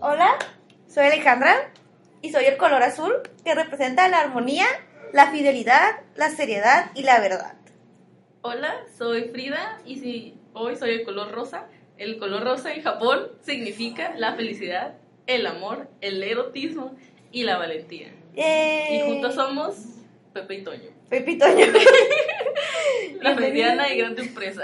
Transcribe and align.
Hola, 0.00 0.38
soy 0.86 1.06
Alejandra 1.06 1.72
y 2.22 2.30
soy 2.30 2.44
el 2.44 2.56
color 2.56 2.82
azul 2.82 3.12
que 3.44 3.54
representa 3.54 4.06
la 4.08 4.20
armonía, 4.20 4.66
la 5.12 5.32
fidelidad, 5.32 6.00
la 6.14 6.30
seriedad 6.30 6.92
y 6.94 7.02
la 7.02 7.18
verdad. 7.20 7.54
Hola, 8.42 8.84
soy 8.96 9.24
Frida 9.30 9.80
y 9.84 9.98
si 9.98 10.38
hoy 10.52 10.76
soy 10.76 10.90
el 10.90 11.04
color 11.04 11.32
rosa, 11.32 11.66
el 11.98 12.18
color 12.18 12.44
rosa 12.44 12.72
en 12.72 12.82
Japón 12.82 13.32
significa 13.40 14.14
la 14.16 14.34
felicidad, 14.34 14.94
el 15.26 15.46
amor, 15.46 15.88
el 16.00 16.22
erotismo 16.22 16.94
y 17.32 17.42
la 17.42 17.58
valentía. 17.58 18.12
¡Yay! 18.36 18.96
Y 18.96 19.00
juntos 19.10 19.34
somos 19.34 19.74
Pepe 20.32 20.54
y 20.56 20.62
Toño, 20.62 20.90
Pepe 21.08 21.32
y 21.32 21.38
Toño. 21.38 21.66
la 23.22 23.34
mediana 23.34 23.92
y 23.92 23.98
grande 23.98 24.22
empresa. 24.22 24.62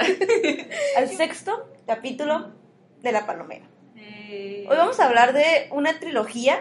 al 0.96 1.08
sexto 1.08 1.68
capítulo 1.86 2.59
de 3.02 3.12
La 3.12 3.26
Palomera. 3.26 3.66
Eh, 3.96 4.66
Hoy 4.68 4.76
vamos 4.76 5.00
a 5.00 5.06
hablar 5.06 5.32
de 5.32 5.68
una 5.70 5.98
trilogía 5.98 6.60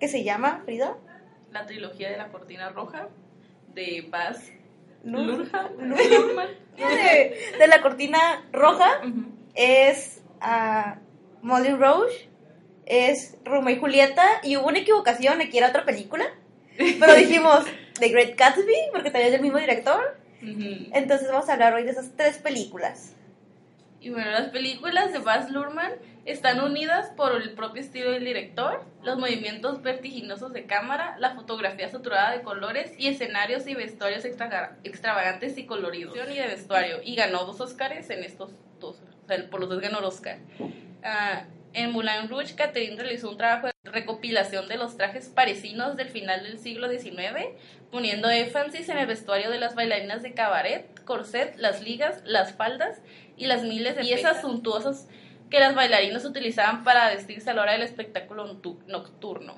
que 0.00 0.08
se 0.08 0.22
llama, 0.24 0.62
Frida, 0.64 0.96
la 1.50 1.66
trilogía 1.66 2.10
de 2.10 2.16
la 2.16 2.28
cortina 2.28 2.68
roja 2.70 3.08
de 3.74 4.06
Baz 4.10 4.44
Lur- 5.04 5.26
Luhrmann. 5.26 5.76
Lur- 5.78 6.10
Luhrmann. 6.10 6.48
de, 6.76 7.36
de 7.58 7.66
la 7.68 7.80
cortina 7.80 8.18
roja 8.52 9.00
es 9.54 10.22
a 10.40 10.98
Molly 11.42 11.70
Rouge, 11.70 12.28
es 12.86 13.36
Romeo 13.44 13.74
y 13.74 13.78
Julieta, 13.78 14.24
y 14.42 14.56
hubo 14.56 14.66
una 14.68 14.78
equivocación, 14.78 15.40
aquí 15.40 15.58
era 15.58 15.68
otra 15.68 15.84
película, 15.84 16.26
pero 16.76 17.14
dijimos 17.16 17.64
The 17.98 18.08
Great 18.08 18.36
Gatsby, 18.38 18.74
porque 18.92 19.10
también 19.10 19.26
es 19.26 19.32
del 19.32 19.42
mismo 19.42 19.58
director, 19.58 20.16
entonces 20.92 21.28
vamos 21.32 21.48
a 21.48 21.54
hablar 21.54 21.74
hoy 21.74 21.82
de 21.82 21.90
esas 21.90 22.10
tres 22.16 22.38
películas. 22.38 23.14
Y 24.00 24.10
bueno, 24.10 24.30
las 24.30 24.48
películas 24.50 25.12
de 25.12 25.18
Baz 25.18 25.50
Luhrmann 25.50 25.92
están 26.24 26.60
unidas 26.60 27.10
por 27.16 27.34
el 27.40 27.52
propio 27.52 27.80
estilo 27.82 28.12
del 28.12 28.24
director, 28.24 28.84
los 29.02 29.18
movimientos 29.18 29.82
vertiginosos 29.82 30.52
de 30.52 30.66
cámara, 30.66 31.16
la 31.18 31.34
fotografía 31.34 31.88
saturada 31.88 32.30
de 32.32 32.42
colores 32.42 32.92
y 32.98 33.08
escenarios 33.08 33.66
y 33.66 33.74
vestuarios 33.74 34.24
extra- 34.24 34.76
extravagantes 34.84 35.58
y 35.58 35.66
coloridos. 35.66 36.16
Y 36.16 36.34
de 36.36 36.46
vestuario. 36.46 36.98
Y 37.02 37.16
ganó 37.16 37.44
dos 37.44 37.60
Oscars 37.60 38.10
en 38.10 38.22
estos 38.22 38.52
dos. 38.78 39.02
O 39.24 39.26
sea, 39.26 39.50
por 39.50 39.60
los 39.60 39.68
dos 39.68 39.80
ganó 39.80 39.98
el 39.98 40.04
Oscar. 40.04 40.38
Ah, 41.02 41.44
en 41.72 41.92
Moulin 41.92 42.28
Rouge, 42.28 42.54
Catherine 42.54 42.96
realizó 42.96 43.30
un 43.30 43.36
trabajo 43.36 43.66
de 43.66 43.72
recopilación 43.90 44.68
de 44.68 44.76
los 44.78 44.96
trajes 44.96 45.28
parisinos 45.28 45.96
del 45.96 46.08
final 46.08 46.42
del 46.42 46.58
siglo 46.58 46.88
XIX, 46.90 47.48
poniendo 47.90 48.30
énfasis 48.30 48.88
en 48.88 48.98
el 48.98 49.06
vestuario 49.06 49.50
de 49.50 49.58
las 49.58 49.74
bailarinas 49.74 50.22
de 50.22 50.34
cabaret, 50.34 50.86
corset, 51.04 51.56
las 51.56 51.82
ligas, 51.82 52.22
las 52.24 52.52
faldas 52.54 53.00
y 53.38 53.46
las 53.46 53.62
miles 53.62 53.96
de 53.96 54.02
piezas 54.02 54.40
suntuosas 54.42 55.06
que 55.50 55.60
las 55.60 55.74
bailarinas 55.74 56.24
utilizaban 56.24 56.84
para 56.84 57.08
vestirse 57.14 57.48
a 57.50 57.54
la 57.54 57.62
hora 57.62 57.72
del 57.72 57.82
espectáculo 57.82 58.46
noctu- 58.46 58.78
nocturno. 58.86 59.54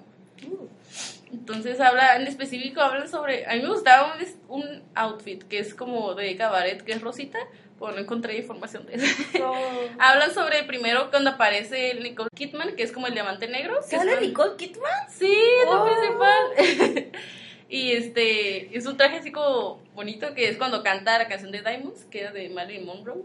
Entonces 1.33 1.81
habla, 1.81 2.17
en 2.17 2.27
específico 2.27 2.81
hablan 2.81 3.09
sobre, 3.09 3.47
a 3.47 3.55
mí 3.55 3.63
me 3.63 3.69
gustaba 3.69 4.15
un, 4.49 4.61
un 4.63 4.83
outfit 4.95 5.43
que 5.45 5.59
es 5.61 5.75
como 5.75 6.15
de 6.15 6.37
cabaret, 6.37 6.83
que 6.83 6.93
es 6.93 7.01
rosita, 7.01 7.39
pero 7.79 7.93
no 7.93 7.99
encontré 7.99 8.37
información 8.37 8.85
de 8.87 8.97
eso. 8.97 9.07
Hablan 9.99 10.35
sobre 10.35 10.65
primero 10.65 11.09
cuando 11.11 11.31
aparece 11.31 11.95
Nicole 11.95 12.29
Kidman, 12.35 12.75
que 12.77 12.83
es 12.83 12.93
como 12.93 13.07
el 13.07 13.15
diamante 13.15 13.49
negro. 13.49 13.81
¿Sale 13.83 14.15
es 14.15 14.21
Nicole 14.21 14.57
Kidman? 14.57 14.91
Sí, 15.09 15.33
Oh. 15.67 15.87
principal. 15.87 17.07
y 17.71 17.93
este, 17.93 18.77
es 18.77 18.85
un 18.87 18.97
traje 18.97 19.19
así 19.19 19.31
como 19.33 19.81
bonito, 19.95 20.35
que 20.35 20.49
es 20.49 20.57
cuando 20.59 20.83
canta 20.83 21.17
la 21.17 21.29
canción 21.29 21.53
de 21.53 21.63
Diamonds, 21.63 22.05
que 22.11 22.21
era 22.23 22.33
de 22.33 22.49
Marilyn 22.51 22.85
Monroe. 22.85 23.23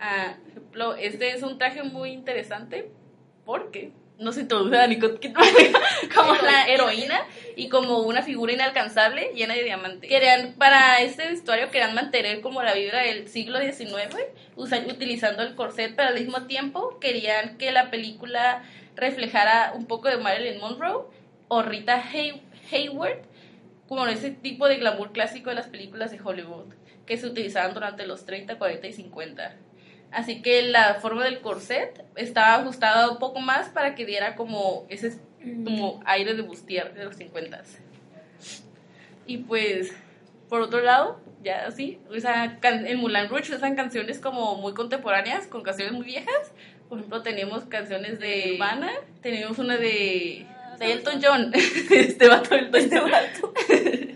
Ah, 0.00 0.36
ejemplo, 0.48 0.94
este 0.94 1.30
es 1.30 1.42
un 1.42 1.58
traje 1.58 1.82
muy 1.82 2.10
interesante 2.10 2.90
porque 3.44 3.92
nos 4.18 4.36
introduce 4.36 4.76
a 4.76 4.86
Nicole 4.86 5.18
Kidman 5.20 5.44
como 6.14 6.34
la 6.34 6.68
heroína 6.68 7.20
y 7.56 7.68
como 7.68 7.98
una 8.00 8.22
figura 8.22 8.52
inalcanzable 8.52 9.32
llena 9.34 9.54
de 9.54 9.64
diamantes. 9.64 10.08
Querían, 10.10 10.54
para 10.58 11.00
este 11.00 11.28
vestuario 11.28 11.70
querían 11.70 11.94
mantener 11.94 12.40
como 12.40 12.62
la 12.62 12.74
vibra 12.74 13.00
del 13.02 13.28
siglo 13.28 13.58
XIX, 13.60 14.16
usa- 14.56 14.84
utilizando 14.88 15.42
el 15.42 15.54
corset, 15.54 15.94
pero 15.96 16.08
al 16.08 16.14
mismo 16.14 16.42
tiempo 16.46 16.98
querían 17.00 17.58
que 17.58 17.70
la 17.72 17.90
película 17.90 18.62
reflejara 18.96 19.72
un 19.74 19.86
poco 19.86 20.08
de 20.08 20.16
Marilyn 20.18 20.60
Monroe 20.60 21.04
o 21.48 21.62
Rita 21.62 22.02
Hay- 22.12 22.42
Hayward, 22.72 23.20
como 23.88 24.06
ese 24.06 24.30
tipo 24.30 24.68
de 24.68 24.76
glamour 24.76 25.12
clásico 25.12 25.50
de 25.50 25.56
las 25.56 25.68
películas 25.68 26.10
de 26.10 26.20
Hollywood 26.22 26.74
que 27.06 27.16
se 27.16 27.26
utilizaban 27.26 27.72
durante 27.72 28.06
los 28.06 28.26
30, 28.26 28.58
40 28.58 28.86
y 28.88 28.92
50. 28.92 29.56
Así 30.10 30.40
que 30.40 30.62
la 30.62 30.94
forma 30.94 31.24
del 31.24 31.40
corset 31.40 32.04
estaba 32.16 32.54
ajustada 32.56 33.10
un 33.10 33.18
poco 33.18 33.40
más 33.40 33.68
para 33.68 33.94
que 33.94 34.06
diera 34.06 34.36
como 34.36 34.86
ese 34.88 35.18
como 35.64 36.00
aire 36.04 36.34
de 36.34 36.42
bustier 36.42 36.94
de 36.94 37.04
los 37.04 37.16
50. 37.16 37.62
Y 39.26 39.38
pues, 39.38 39.92
por 40.48 40.62
otro 40.62 40.80
lado, 40.80 41.20
ya 41.42 41.66
así, 41.66 41.98
en 42.62 42.98
Moulin 42.98 43.28
Rouge 43.28 43.54
usan 43.54 43.76
canciones 43.76 44.18
como 44.18 44.56
muy 44.56 44.72
contemporáneas, 44.74 45.46
con 45.46 45.62
canciones 45.62 45.92
muy 45.94 46.06
viejas. 46.06 46.52
Por 46.88 46.98
ejemplo, 46.98 47.22
tenemos 47.22 47.64
canciones 47.64 48.18
de 48.18 48.46
Nirvana, 48.46 48.90
tenemos 49.20 49.58
una 49.58 49.76
de, 49.76 50.46
de 50.78 50.92
Elton 50.92 51.20
John, 51.22 51.52
este 51.90 52.28
vato 52.28 52.54
Elton 52.54 52.80
Este 52.80 52.98
John. 52.98 53.10
vato. 53.10 53.52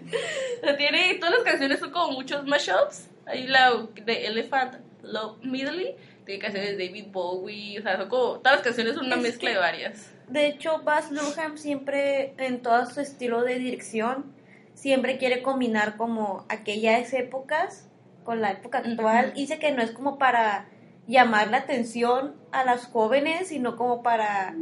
O 0.62 0.64
sea, 0.64 0.76
tiene, 0.76 1.14
todas 1.14 1.34
las 1.34 1.42
canciones 1.42 1.80
son 1.80 1.90
como 1.90 2.12
muchos 2.12 2.46
mashups. 2.46 3.08
Hay 3.26 3.48
la 3.48 3.84
de 4.04 4.26
Elephant 4.26 4.76
Love 5.02 5.42
Medley, 5.42 5.96
tiene 6.24 6.40
canciones 6.40 6.76
de 6.76 6.86
David 6.86 7.06
Bowie, 7.10 7.78
o 7.78 7.82
sea, 7.82 7.96
son 7.96 8.08
como, 8.08 8.38
todas 8.38 8.52
las 8.52 8.62
canciones 8.62 8.94
son 8.94 9.06
una 9.06 9.16
Es 9.16 9.22
mezcla 9.22 9.50
de 9.50 9.56
varias. 9.56 10.12
De 10.28 10.46
hecho, 10.46 10.82
Baz 10.82 11.10
Luhrmann 11.10 11.58
siempre, 11.58 12.34
en 12.38 12.62
todo 12.62 12.86
su 12.86 13.00
estilo 13.00 13.42
de 13.42 13.58
dirección, 13.58 14.32
siempre 14.74 15.18
quiere 15.18 15.42
combinar 15.42 15.96
como 15.96 16.46
aquellas 16.48 17.12
épocas 17.12 17.88
con 18.24 18.40
la 18.40 18.52
época 18.52 18.78
actual. 18.78 19.32
Y 19.34 19.42
Dice 19.42 19.58
que 19.58 19.72
no 19.72 19.82
es 19.82 19.90
como 19.90 20.18
para 20.18 20.68
llamar 21.06 21.50
la 21.50 21.58
atención 21.58 22.34
a 22.52 22.64
las 22.64 22.86
jóvenes, 22.86 23.48
sino 23.48 23.76
como 23.76 24.02
para 24.02 24.54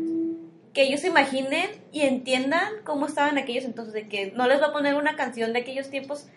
que 0.72 0.82
ellos 0.82 1.00
se 1.00 1.08
imaginen 1.08 1.68
y 1.92 2.02
entiendan 2.02 2.68
cómo 2.84 3.06
estaban 3.06 3.38
aquellos 3.38 3.64
entonces, 3.64 3.92
de 3.92 4.08
que 4.08 4.32
no 4.32 4.46
les 4.46 4.60
va 4.60 4.66
a 4.66 4.72
poner 4.72 4.94
una 4.94 5.16
canción 5.16 5.52
de 5.52 5.60
aquellos 5.60 5.90
tiempos 5.90 6.28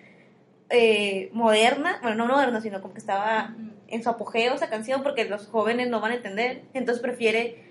eh, 0.69 1.29
moderna, 1.33 1.99
bueno, 2.01 2.17
no 2.17 2.33
moderna, 2.33 2.61
sino 2.61 2.81
como 2.81 2.93
que 2.93 2.99
estaba 2.99 3.55
en 3.93 4.03
su 4.03 4.09
apogeo 4.09 4.53
esa 4.53 4.69
canción 4.69 5.03
porque 5.03 5.25
los 5.25 5.47
jóvenes 5.47 5.89
no 5.89 6.01
van 6.01 6.11
a 6.11 6.15
entender, 6.15 6.63
entonces 6.73 7.01
prefiere 7.01 7.63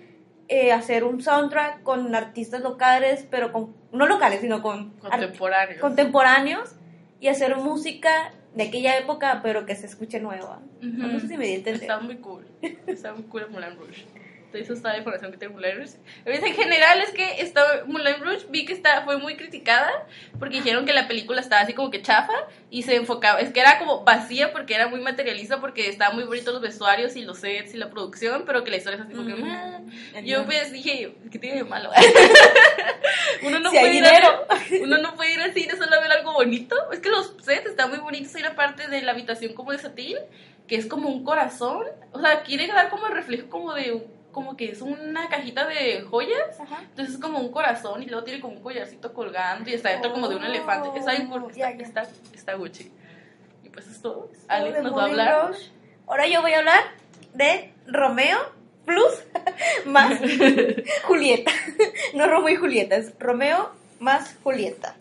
eh, 0.47 0.71
hacer 0.71 1.03
un 1.03 1.21
soundtrack 1.21 1.83
con 1.83 2.13
artistas 2.15 2.61
locales, 2.61 3.25
pero 3.29 3.51
con, 3.51 3.75
no 3.91 4.07
locales, 4.07 4.41
sino 4.41 4.61
con 4.61 4.93
contemporáneos 5.79 6.75
y 7.19 7.27
hacer 7.27 7.55
música 7.55 8.33
de 8.53 8.63
aquella 8.63 8.97
época, 8.97 9.39
pero 9.41 9.65
que 9.65 9.75
se 9.75 9.85
escuche 9.85 10.19
nueva. 10.19 10.59
No 10.81 11.19
sé 11.19 11.27
si 11.27 11.37
me 11.37 11.45
di 11.45 11.53
a 11.53 11.55
entender. 11.55 11.81
Está 11.83 11.99
muy 11.99 12.17
cool. 12.17 12.45
Está 12.87 13.13
muy 13.13 13.23
cool 13.23 13.49
Moulin 13.49 13.77
Rouge. 13.77 14.05
Eso 14.53 14.73
está 14.73 14.89
la 14.89 14.97
información 14.97 15.31
que 15.31 15.37
tiene 15.37 15.53
Moulin 15.53 15.77
Rouge. 15.77 15.97
En 16.25 16.53
general, 16.53 17.01
es 17.01 17.11
que 17.11 17.41
esta, 17.41 17.83
Moulin 17.85 18.21
Rouge 18.21 18.45
vi 18.49 18.65
que 18.65 18.73
está, 18.73 19.03
fue 19.03 19.17
muy 19.17 19.35
criticada 19.35 19.91
porque 20.39 20.57
dijeron 20.57 20.85
que 20.85 20.93
la 20.93 21.07
película 21.07 21.41
estaba 21.41 21.61
así 21.61 21.73
como 21.73 21.89
que 21.89 22.01
chafa 22.01 22.33
y 22.69 22.83
se 22.83 22.95
enfocaba. 22.95 23.39
Es 23.39 23.51
que 23.51 23.59
era 23.59 23.79
como 23.79 24.03
vacía 24.03 24.51
porque 24.51 24.75
era 24.75 24.87
muy 24.87 25.01
materialista, 25.01 25.59
porque 25.59 25.89
estaban 25.89 26.15
muy 26.15 26.25
bonitos 26.25 26.53
los 26.53 26.61
vestuarios 26.61 27.15
y 27.15 27.23
los 27.23 27.39
sets 27.39 27.73
y 27.73 27.77
la 27.77 27.89
producción, 27.89 28.43
pero 28.45 28.63
que 28.63 28.71
la 28.71 28.77
historia 28.77 28.97
es 28.99 29.05
así 29.05 29.13
como 29.13 29.27
que. 29.27 29.35
Mm. 29.35 29.49
"Ah". 29.51 30.19
Yo 30.23 30.45
pues 30.45 30.71
dije, 30.71 31.15
¿qué 31.31 31.39
tiene 31.39 31.57
de 31.57 31.63
malo? 31.63 31.91
uno, 33.43 33.59
no 33.59 33.69
Si 33.69 33.77
puede 33.77 33.93
ir 33.95 34.05
a 34.05 34.47
uno 34.81 34.97
no 34.97 35.15
puede 35.15 35.33
ir 35.33 35.39
al 35.39 35.53
cine 35.53 35.75
solo 35.75 35.95
a 35.95 36.01
ver 36.01 36.11
algo 36.11 36.33
bonito. 36.33 36.75
Es 36.91 36.99
que 36.99 37.09
los 37.09 37.35
sets 37.41 37.67
están 37.67 37.89
muy 37.89 37.99
bonitos. 37.99 38.33
Hay 38.35 38.41
una 38.41 38.55
parte 38.55 38.87
de 38.87 39.01
la 39.01 39.11
habitación 39.11 39.53
como 39.53 39.71
de 39.71 39.79
satín, 39.79 40.17
que 40.67 40.75
es 40.75 40.85
como 40.87 41.09
un 41.09 41.23
corazón. 41.23 41.85
O 42.11 42.19
sea, 42.19 42.41
quiere 42.43 42.67
dar 42.67 42.89
como 42.89 43.07
el 43.07 43.13
reflejo 43.13 43.49
como 43.49 43.73
de, 43.73 44.05
como 44.33 44.57
que 44.57 44.71
es 44.71 44.81
una 44.81 45.29
cajita 45.29 45.65
de 45.65 46.01
joyas. 46.01 46.59
Ajá. 46.59 46.81
Entonces 46.81 47.15
es 47.15 47.21
como 47.21 47.39
un 47.39 47.51
corazón 47.51 48.03
y 48.03 48.07
luego 48.07 48.25
tiene 48.25 48.41
como 48.41 48.55
un 48.55 48.61
collarcito 48.61 49.13
colgando 49.13 49.69
y 49.69 49.73
está 49.73 49.91
dentro 49.91 50.11
como 50.11 50.27
de 50.27 50.35
un 50.35 50.43
Oh, 50.43 50.47
elefante. 50.47 50.99
Está 50.99 51.11
bien 51.13 51.29
ya, 51.55 51.69
está, 51.69 52.05
está, 52.33 52.55
Gucci. 52.55 52.91
Y 53.63 53.69
pues 53.69 53.87
es 53.87 54.01
todo. 54.01 54.29
Alex 54.49 54.83
nos 54.83 54.97
va 54.97 55.03
a 55.03 55.05
hablar. 55.05 55.47
Rouge. 55.47 55.71
Ahora 56.07 56.27
yo 56.27 56.41
voy 56.41 56.51
a 56.51 56.59
hablar 56.59 56.83
de 57.33 57.73
Romeo 57.87 58.37
plus 58.85 59.23
más 59.85 60.19
Julieta. 61.07 61.51
No 62.13 62.27
Romeo 62.27 62.53
y 62.53 62.57
Julieta, 62.57 62.95
es 62.95 63.13
Romeo 63.19 63.71
más 63.99 64.35
Julieta. 64.43 64.95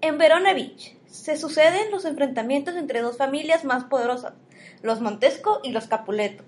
En 0.00 0.18
Verona 0.18 0.52
Beach 0.52 0.96
se 1.06 1.36
suceden 1.36 1.90
los 1.90 2.04
enfrentamientos 2.04 2.74
entre 2.76 3.00
dos 3.00 3.16
familias 3.16 3.64
más 3.64 3.84
poderosas, 3.84 4.34
los 4.82 5.00
Montesco 5.00 5.60
y 5.62 5.70
los 5.70 5.86
Capuleto, 5.86 6.44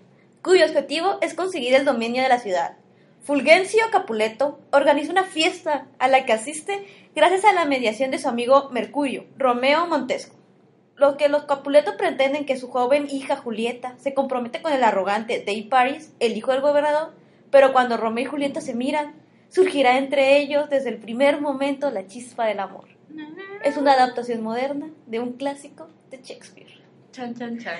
cuyo 0.47 0.65
objetivo 0.65 1.19
es 1.23 1.35
conseguir 1.35 1.75
el 1.75 1.85
dominio 1.85 2.23
de 2.23 2.29
la 2.29 2.39
ciudad. 2.39 2.77
Fulgencio 3.25 3.83
Capuleto 3.91 4.61
organiza 4.71 5.11
una 5.11 5.25
fiesta 5.25 5.89
a 5.99 6.07
la 6.07 6.25
que 6.25 6.33
asiste 6.33 6.87
gracias 7.17 7.45
a 7.45 7.53
la 7.53 7.65
mediación 7.65 8.13
de 8.13 8.21
su 8.21 8.29
amigo 8.29 8.71
Mercurio, 8.71 9.27
Romeo 9.37 9.89
Montesco. 9.89 10.37
Lo 10.95 11.17
que 11.17 11.29
los 11.29 11.47
Capuleto 11.47 11.97
pretenden 11.97 12.47
que 12.47 12.57
su 12.57 12.71
joven 12.71 13.09
hija 13.11 13.37
Julieta 13.37 13.97
se 13.99 14.15
compromete 14.15 14.63
con 14.63 14.73
el 14.73 14.85
arrogante 14.85 15.43
Dave 15.45 15.67
Paris, 15.69 16.13
el 16.21 16.37
hijo 16.37 16.53
del 16.53 16.61
gobernador, 16.61 17.13
Pero 17.51 17.73
cuando 17.73 17.97
Romeo 17.97 18.25
y 18.25 18.29
Julieta 18.29 18.61
se 18.61 18.75
miran, 18.75 19.15
surgirá 19.49 19.99
entre 19.99 20.39
ellos 20.39 20.71
desde 20.71 20.91
el 20.91 20.99
primer 20.99 21.41
momento 21.41 21.91
la 21.91 22.07
chispa 22.07 22.47
del 22.47 22.61
amor. 22.61 22.87
Es 23.65 23.77
una 23.77 23.95
adaptación 23.95 24.45
moderna 24.45 24.91
de 25.07 25.19
un 25.19 25.33
clásico 25.33 25.89
de 26.11 26.19
Shakespeare. 26.23 26.71
Chan, 27.11 27.35
chan, 27.35 27.59
chan. 27.59 27.75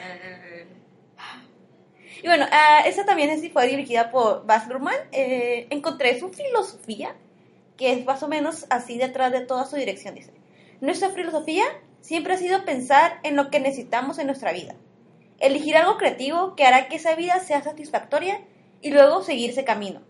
Y 2.23 2.27
bueno, 2.27 2.47
ah, 2.51 2.83
esta 2.87 3.05
también 3.05 3.31
es, 3.31 3.53
fue 3.53 3.67
dirigida 3.67 4.11
por 4.11 4.47
Baz 4.47 4.69
Luhrmann. 4.69 4.95
Eh, 5.13 5.67
encontré 5.71 6.19
su 6.19 6.31
filosofía, 6.31 7.15
que 7.77 7.93
es 7.93 8.05
más 8.05 8.23
o 8.23 8.29
menos 8.29 8.67
así 8.71 8.99
detrás 8.99 9.33
de 9.33 9.41
toda 9.41 9.67
su 9.67 9.77
dirección. 9.77 10.15
Dice, 10.15 10.33
nuestra 10.81 11.11
filosofía 11.11 11.65
siempre 12.01 12.35
ha 12.35 12.39
sido 12.39 12.65
pensar 12.65 13.19
en 13.23 13.37
lo 13.37 13.51
que 13.51 13.61
necesitamos 13.61 14.19
en 14.19 14.27
nuestra 14.27 14.53
vida. 14.53 14.75
Elegir 15.39 15.77
algo 15.77 15.99
creativo 15.99 16.55
que 16.55 16.65
hará 16.65 16.89
que 16.89 16.97
esa 16.97 17.15
vida 17.15 17.39
sea 17.41 17.63
satisfactoria 17.63 18.41
y 18.81 18.91
luego 18.91 19.23
seguir 19.23 19.51
ese 19.51 19.65
camino. 19.65 20.01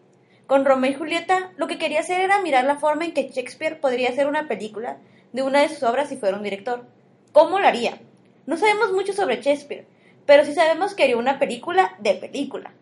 Con 0.47 0.65
Romeo 0.65 0.93
y 0.93 0.95
Julieta, 0.95 1.53
lo 1.57 1.67
que 1.67 1.79
quería 1.79 2.01
hacer 2.01 2.21
era 2.21 2.41
mirar 2.41 2.65
la 2.65 2.77
forma 2.77 3.05
en 3.05 3.13
que 3.13 3.29
Shakespeare 3.29 3.81
podría 3.81 4.11
hacer 4.11 4.29
una 4.29 4.47
película 4.47 4.99
de 5.33 5.43
una 5.43 5.61
de 5.61 5.69
sus 5.69 5.83
obras 5.83 6.09
si 6.09 6.17
fuera 6.17 6.37
un 6.37 6.45
director. 6.45 6.87
¿Cómo 7.33 7.59
lo 7.59 7.67
haría? 7.67 7.99
No 8.47 8.57
sabemos 8.57 8.93
mucho 8.93 9.13
sobre 9.13 9.43
Shakespeare, 9.43 9.87
pero 10.27 10.45
sí 10.45 10.55
sabemos 10.55 10.95
que 10.95 11.05
haría 11.05 11.17
una 11.17 11.39
película 11.39 11.95
de 11.99 12.15
película. 12.15 12.73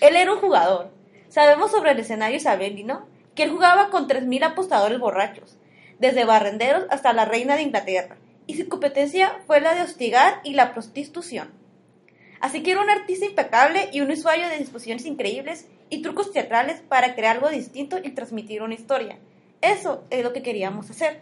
Él 0.00 0.16
era 0.16 0.32
un 0.32 0.40
jugador. 0.40 0.90
Sabemos 1.28 1.70
sobre 1.70 1.90
el 1.90 1.98
escenario 1.98 2.36
isabelino 2.36 3.06
que 3.34 3.44
él 3.44 3.50
jugaba 3.50 3.90
con 3.90 4.08
3.000 4.08 4.44
apostadores 4.44 4.98
borrachos, 4.98 5.58
desde 5.98 6.24
barrenderos 6.24 6.84
hasta 6.90 7.12
la 7.12 7.24
reina 7.24 7.56
de 7.56 7.62
Inglaterra, 7.62 8.16
y 8.46 8.56
su 8.56 8.68
competencia 8.68 9.40
fue 9.46 9.60
la 9.60 9.74
de 9.74 9.82
hostigar 9.82 10.40
y 10.44 10.54
la 10.54 10.72
prostitución. 10.72 11.50
Así 12.40 12.62
que 12.62 12.72
era 12.72 12.82
un 12.82 12.90
artista 12.90 13.24
impecable 13.24 13.88
y 13.92 14.00
un 14.00 14.10
usuario 14.10 14.48
de 14.48 14.58
disposiciones 14.58 15.06
increíbles 15.06 15.68
y 15.90 16.02
trucos 16.02 16.32
teatrales 16.32 16.80
para 16.80 17.14
crear 17.14 17.36
algo 17.36 17.48
distinto 17.48 17.98
y 18.02 18.10
transmitir 18.10 18.62
una 18.62 18.74
historia. 18.74 19.18
Eso 19.60 20.04
es 20.10 20.24
lo 20.24 20.32
que 20.32 20.42
queríamos 20.42 20.90
hacer. 20.90 21.20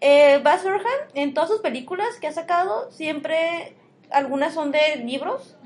Eh, 0.00 0.38
Baz 0.44 0.64
Luhrmann, 0.64 0.84
en 1.14 1.32
todas 1.32 1.48
sus 1.48 1.60
películas 1.60 2.18
que 2.20 2.26
ha 2.26 2.32
sacado, 2.32 2.90
siempre 2.92 3.74
algunas 4.10 4.54
son 4.54 4.72
de 4.72 4.96
libros 5.04 5.56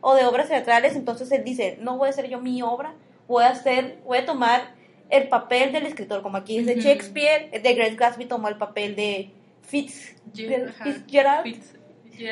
o 0.00 0.14
de 0.14 0.24
obras 0.24 0.48
teatrales, 0.48 0.96
entonces 0.96 1.30
él 1.32 1.44
dice, 1.44 1.78
no 1.80 1.96
voy 1.96 2.08
a 2.08 2.10
hacer 2.10 2.28
yo 2.28 2.40
mi 2.40 2.62
obra, 2.62 2.94
voy 3.26 3.44
a 3.44 3.48
hacer, 3.48 3.98
voy 4.04 4.18
a 4.18 4.26
tomar 4.26 4.74
el 5.10 5.28
papel 5.28 5.72
del 5.72 5.86
escritor, 5.86 6.22
como 6.22 6.36
aquí 6.36 6.58
es 6.58 6.66
de 6.66 6.80
Shakespeare, 6.80 7.50
de 7.62 7.74
Grace 7.74 7.96
Gatsby 7.96 8.26
tomó 8.26 8.48
el 8.48 8.56
papel 8.56 8.94
de 8.94 9.30
Fitzgerald, 9.62 11.56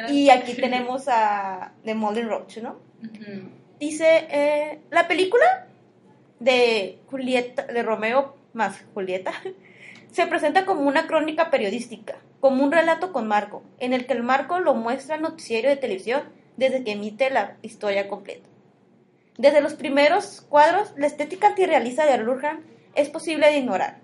y 0.08 0.30
aquí 0.30 0.54
tenemos 0.54 1.08
a 1.08 1.72
de 1.84 1.94
Molden 1.94 2.28
Roach, 2.28 2.58
¿no? 2.58 2.76
Dice, 3.78 4.26
eh, 4.30 4.80
la 4.90 5.06
película 5.06 5.66
de 6.40 6.98
Julieta, 7.06 7.66
de 7.66 7.82
Romeo 7.82 8.36
más 8.52 8.82
Julieta, 8.94 9.32
se 10.10 10.26
presenta 10.26 10.64
como 10.64 10.82
una 10.82 11.06
crónica 11.06 11.50
periodística, 11.50 12.16
como 12.40 12.64
un 12.64 12.72
relato 12.72 13.12
con 13.12 13.26
marco, 13.26 13.62
en 13.78 13.92
el 13.92 14.06
que 14.06 14.12
el 14.12 14.22
marco 14.22 14.60
lo 14.60 14.74
muestra 14.74 15.16
el 15.16 15.22
noticiero 15.22 15.68
de 15.68 15.76
televisión 15.76 16.22
desde 16.56 16.84
que 16.84 16.92
emite 16.92 17.30
la 17.30 17.56
historia 17.62 18.08
completa. 18.08 18.48
Desde 19.38 19.60
los 19.60 19.74
primeros 19.74 20.42
cuadros, 20.48 20.92
la 20.96 21.06
estética 21.06 21.48
antirrealista 21.48 22.06
de 22.06 22.18
Lurhan 22.18 22.60
es 22.94 23.10
posible 23.10 23.46
de 23.50 23.58
ignorar. 23.58 23.98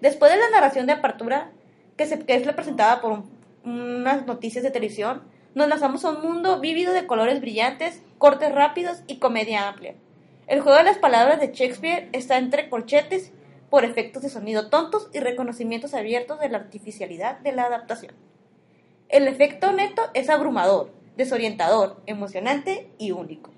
Después 0.00 0.30
de 0.32 0.38
la 0.38 0.50
narración 0.50 0.86
de 0.86 0.92
apertura, 0.92 1.50
que, 1.96 2.06
se, 2.06 2.18
que 2.20 2.34
es 2.34 2.46
representada 2.46 3.00
por 3.00 3.24
unas 3.64 4.26
noticias 4.26 4.62
de 4.62 4.70
televisión, 4.70 5.22
nos 5.54 5.68
lanzamos 5.68 6.04
a 6.04 6.10
un 6.10 6.22
mundo 6.22 6.60
vívido 6.60 6.92
de 6.92 7.06
colores 7.06 7.40
brillantes, 7.40 8.02
cortes 8.18 8.54
rápidos 8.54 9.02
y 9.06 9.18
comedia 9.18 9.68
amplia. 9.68 9.94
El 10.46 10.60
juego 10.60 10.78
de 10.78 10.84
las 10.84 10.98
palabras 10.98 11.40
de 11.40 11.52
Shakespeare 11.52 12.08
está 12.12 12.38
entre 12.38 12.68
corchetes 12.68 13.32
por 13.72 13.86
efectos 13.86 14.22
de 14.22 14.28
sonido 14.28 14.68
tontos 14.68 15.08
y 15.14 15.20
reconocimientos 15.20 15.94
abiertos 15.94 16.38
de 16.38 16.50
la 16.50 16.58
artificialidad 16.58 17.38
de 17.38 17.52
la 17.52 17.62
adaptación. 17.62 18.12
El 19.08 19.26
efecto 19.26 19.72
neto 19.72 20.02
es 20.12 20.28
abrumador, 20.28 20.92
desorientador, 21.16 22.02
emocionante 22.04 22.90
y 22.98 23.12
único. 23.12 23.50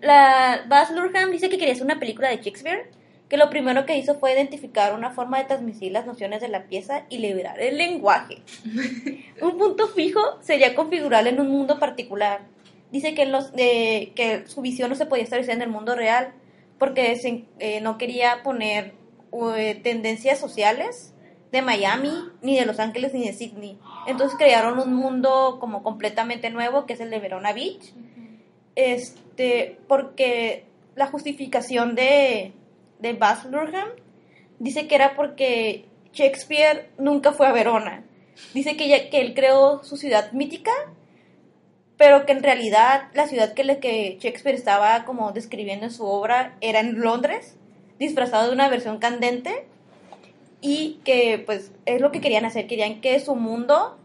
La 0.00 0.64
Baz 0.68 0.92
Luhrmann 0.92 1.32
dice 1.32 1.48
que 1.48 1.58
quería 1.58 1.72
hacer 1.72 1.86
una 1.86 1.98
película 1.98 2.28
de 2.28 2.36
Shakespeare, 2.36 2.88
que 3.28 3.36
lo 3.36 3.50
primero 3.50 3.84
que 3.84 3.98
hizo 3.98 4.14
fue 4.14 4.34
identificar 4.34 4.94
una 4.94 5.10
forma 5.10 5.38
de 5.38 5.46
transmitir 5.46 5.90
las 5.90 6.06
nociones 6.06 6.40
de 6.40 6.46
la 6.46 6.68
pieza 6.68 7.04
y 7.08 7.18
liberar 7.18 7.60
el 7.60 7.76
lenguaje. 7.76 8.42
un 9.42 9.58
punto 9.58 9.88
fijo 9.88 10.20
sería 10.40 10.76
configurarlo 10.76 11.30
en 11.30 11.40
un 11.40 11.48
mundo 11.48 11.80
particular. 11.80 12.42
Dice 12.92 13.12
que, 13.12 13.26
los, 13.26 13.50
que 13.50 14.44
su 14.46 14.60
visión 14.60 14.88
no 14.88 14.94
se 14.94 15.06
podía 15.06 15.24
establecer 15.24 15.56
en 15.56 15.62
el 15.62 15.68
mundo 15.68 15.96
real, 15.96 16.32
porque 16.78 17.18
eh, 17.58 17.80
no 17.80 17.98
quería 17.98 18.42
poner 18.42 18.94
eh, 19.56 19.80
tendencias 19.82 20.38
sociales 20.38 21.14
de 21.52 21.62
Miami, 21.62 22.12
ni 22.42 22.58
de 22.58 22.66
Los 22.66 22.78
Ángeles, 22.78 23.14
ni 23.14 23.26
de 23.26 23.32
Sydney. 23.32 23.78
Entonces 24.06 24.36
crearon 24.38 24.78
un 24.78 24.94
mundo 24.94 25.58
como 25.60 25.82
completamente 25.82 26.50
nuevo, 26.50 26.86
que 26.86 26.94
es 26.94 27.00
el 27.00 27.10
de 27.10 27.20
Verona 27.20 27.52
Beach. 27.52 27.94
Este, 28.74 29.78
porque 29.88 30.66
la 30.94 31.06
justificación 31.06 31.94
de, 31.94 32.52
de 32.98 33.12
Baz 33.14 33.44
Luhrmann 33.46 33.88
dice 34.58 34.86
que 34.86 34.94
era 34.94 35.14
porque 35.14 35.86
Shakespeare 36.12 36.90
nunca 36.98 37.32
fue 37.32 37.46
a 37.46 37.52
Verona. 37.52 38.04
Dice 38.52 38.76
que, 38.76 39.08
que 39.08 39.20
él 39.20 39.34
creó 39.34 39.82
su 39.82 39.96
ciudad 39.96 40.32
mítica 40.32 40.72
pero 41.96 42.26
que 42.26 42.32
en 42.32 42.42
realidad 42.42 43.08
la 43.14 43.26
ciudad 43.26 43.54
que, 43.54 43.64
le, 43.64 43.78
que 43.78 44.18
Shakespeare 44.20 44.54
estaba 44.54 45.04
como 45.04 45.32
describiendo 45.32 45.86
en 45.86 45.92
su 45.92 46.04
obra 46.04 46.56
era 46.60 46.80
en 46.80 47.00
Londres, 47.00 47.56
disfrazado 47.98 48.48
de 48.48 48.52
una 48.52 48.68
versión 48.68 48.98
candente, 48.98 49.66
y 50.60 51.00
que 51.04 51.42
pues 51.44 51.72
es 51.84 52.00
lo 52.00 52.12
que 52.12 52.20
querían 52.20 52.44
hacer, 52.44 52.66
querían 52.66 53.00
que 53.00 53.18
su 53.20 53.34
mundo 53.34 53.98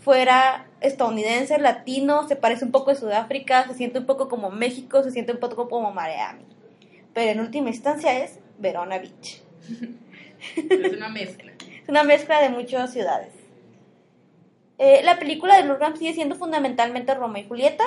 fuera 0.00 0.66
estadounidense, 0.80 1.58
latino, 1.58 2.26
se 2.28 2.36
parece 2.36 2.64
un 2.64 2.72
poco 2.72 2.90
a 2.90 2.94
Sudáfrica, 2.94 3.66
se 3.68 3.74
siente 3.74 3.98
un 3.98 4.06
poco 4.06 4.28
como 4.28 4.50
México, 4.50 5.02
se 5.02 5.10
siente 5.10 5.32
un 5.32 5.40
poco 5.40 5.68
como 5.68 5.92
Miami, 5.92 6.44
pero 7.12 7.30
en 7.30 7.40
última 7.40 7.70
instancia 7.70 8.18
es 8.22 8.38
Verona 8.58 8.98
Beach. 8.98 9.42
Es 10.56 10.92
una 10.92 11.08
mezcla. 11.08 11.52
es 11.58 11.88
una 11.88 12.04
mezcla 12.04 12.42
de 12.42 12.50
muchas 12.50 12.92
ciudades. 12.92 13.32
Eh, 14.78 15.02
la 15.04 15.18
película 15.18 15.56
de 15.56 15.64
Lurgan 15.64 15.96
sigue 15.96 16.14
siendo 16.14 16.34
fundamentalmente 16.34 17.14
Romeo 17.14 17.44
y 17.44 17.48
Julieta, 17.48 17.84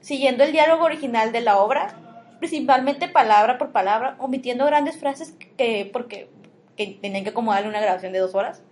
siguiendo 0.00 0.44
el 0.44 0.52
diálogo 0.52 0.84
original 0.84 1.32
de 1.32 1.42
la 1.42 1.58
obra, 1.58 1.94
principalmente 2.38 3.08
palabra 3.08 3.58
por 3.58 3.72
palabra, 3.72 4.16
omitiendo 4.18 4.64
grandes 4.64 4.98
frases 4.98 5.34
que 5.56 5.88
porque 5.92 6.28
que 6.76 6.98
tenían 6.98 7.24
que 7.24 7.30
acomodarle 7.30 7.68
una 7.68 7.80
grabación 7.80 8.12
de 8.12 8.20
dos 8.20 8.34
horas. 8.34 8.62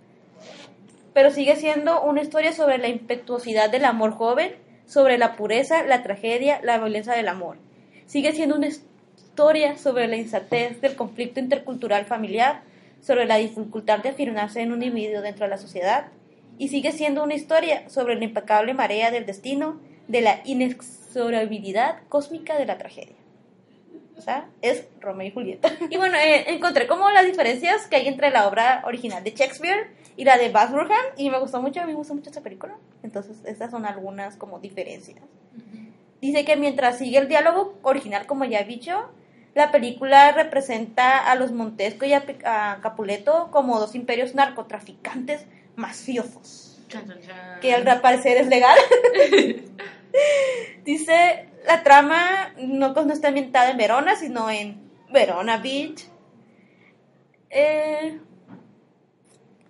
Pero 1.13 1.29
sigue 1.29 1.55
siendo 1.55 2.01
una 2.01 2.21
historia 2.21 2.53
sobre 2.53 2.79
la 2.79 2.87
impetuosidad 2.87 3.69
del 3.69 3.85
amor 3.85 4.13
joven, 4.13 4.55
sobre 4.87 5.19
la 5.19 5.35
pureza, 5.35 5.83
la 5.83 6.01
tragedia, 6.01 6.59
la 6.63 6.79
violencia 6.79 7.13
del 7.13 7.27
amor. 7.27 7.57
Sigue 8.07 8.31
siendo 8.31 8.55
una 8.55 8.67
historia 8.67 9.77
sobre 9.77 10.07
la 10.07 10.15
insatez 10.15 10.81
del 10.81 10.95
conflicto 10.95 11.39
intercultural 11.39 12.05
familiar, 12.05 12.63
sobre 12.99 13.25
la 13.25 13.37
dificultad 13.37 13.99
de 13.99 14.09
afirmarse 14.09 14.61
en 14.61 14.71
un 14.71 14.81
individuo 14.81 15.21
dentro 15.21 15.45
de 15.45 15.51
la 15.51 15.57
sociedad, 15.57 16.07
y 16.59 16.67
sigue 16.67 16.91
siendo 16.91 17.23
una 17.23 17.33
historia 17.33 17.89
sobre 17.89 18.15
la 18.15 18.25
impecable 18.25 18.73
marea 18.73 19.11
del 19.11 19.25
destino, 19.25 19.79
de 20.09 20.21
la 20.21 20.41
inexorabilidad 20.43 22.01
cósmica 22.09 22.57
de 22.57 22.65
la 22.65 22.77
tragedia. 22.77 23.15
O 24.17 24.21
sea, 24.21 24.49
es 24.61 24.85
Romeo 24.99 25.27
y 25.27 25.31
Julieta. 25.31 25.71
Y 25.89 25.95
bueno, 25.95 26.17
eh, 26.17 26.53
encontré 26.53 26.85
como 26.85 27.09
las 27.11 27.25
diferencias 27.25 27.87
que 27.87 27.95
hay 27.95 28.09
entre 28.09 28.29
la 28.29 28.45
obra 28.45 28.83
original 28.85 29.23
de 29.23 29.31
Shakespeare 29.31 29.87
y 30.17 30.25
la 30.25 30.37
de 30.37 30.49
Baz 30.49 30.71
Luhrmann 30.71 30.99
y 31.15 31.29
me 31.29 31.39
gustó 31.39 31.61
mucho, 31.61 31.79
a 31.79 31.85
mí 31.85 31.93
me 31.93 31.97
gustó 31.97 32.13
mucho 32.13 32.29
esta 32.29 32.41
película. 32.41 32.75
Entonces, 33.03 33.37
estas 33.45 33.71
son 33.71 33.85
algunas 33.85 34.35
como 34.35 34.59
diferencias. 34.59 35.21
Dice 36.19 36.43
que 36.43 36.57
mientras 36.57 36.97
sigue 36.97 37.19
el 37.19 37.29
diálogo 37.29 37.79
original, 37.83 38.25
como 38.25 38.43
ya 38.43 38.59
he 38.59 38.65
dicho, 38.65 39.09
la 39.55 39.71
película 39.71 40.33
representa 40.33 41.17
a 41.31 41.35
los 41.35 41.53
Montesco 41.53 42.05
y 42.05 42.11
a 42.11 42.79
Capuleto 42.81 43.47
como 43.51 43.79
dos 43.79 43.95
imperios 43.95 44.35
narcotraficantes 44.35 45.45
mafiosos. 45.79 46.79
Que 47.61 47.73
al 47.73 48.01
parecer 48.01 48.37
es 48.37 48.47
legal. 48.47 48.77
Dice, 50.83 51.49
la 51.65 51.83
trama 51.83 52.53
no, 52.57 52.93
no, 52.93 53.13
está 53.13 53.29
ambientada 53.29 53.71
en 53.71 53.77
Verona, 53.77 54.15
sino 54.15 54.49
en 54.49 54.81
Verona 55.11 55.57
Beach. 55.57 56.07
Eh, 57.49 58.19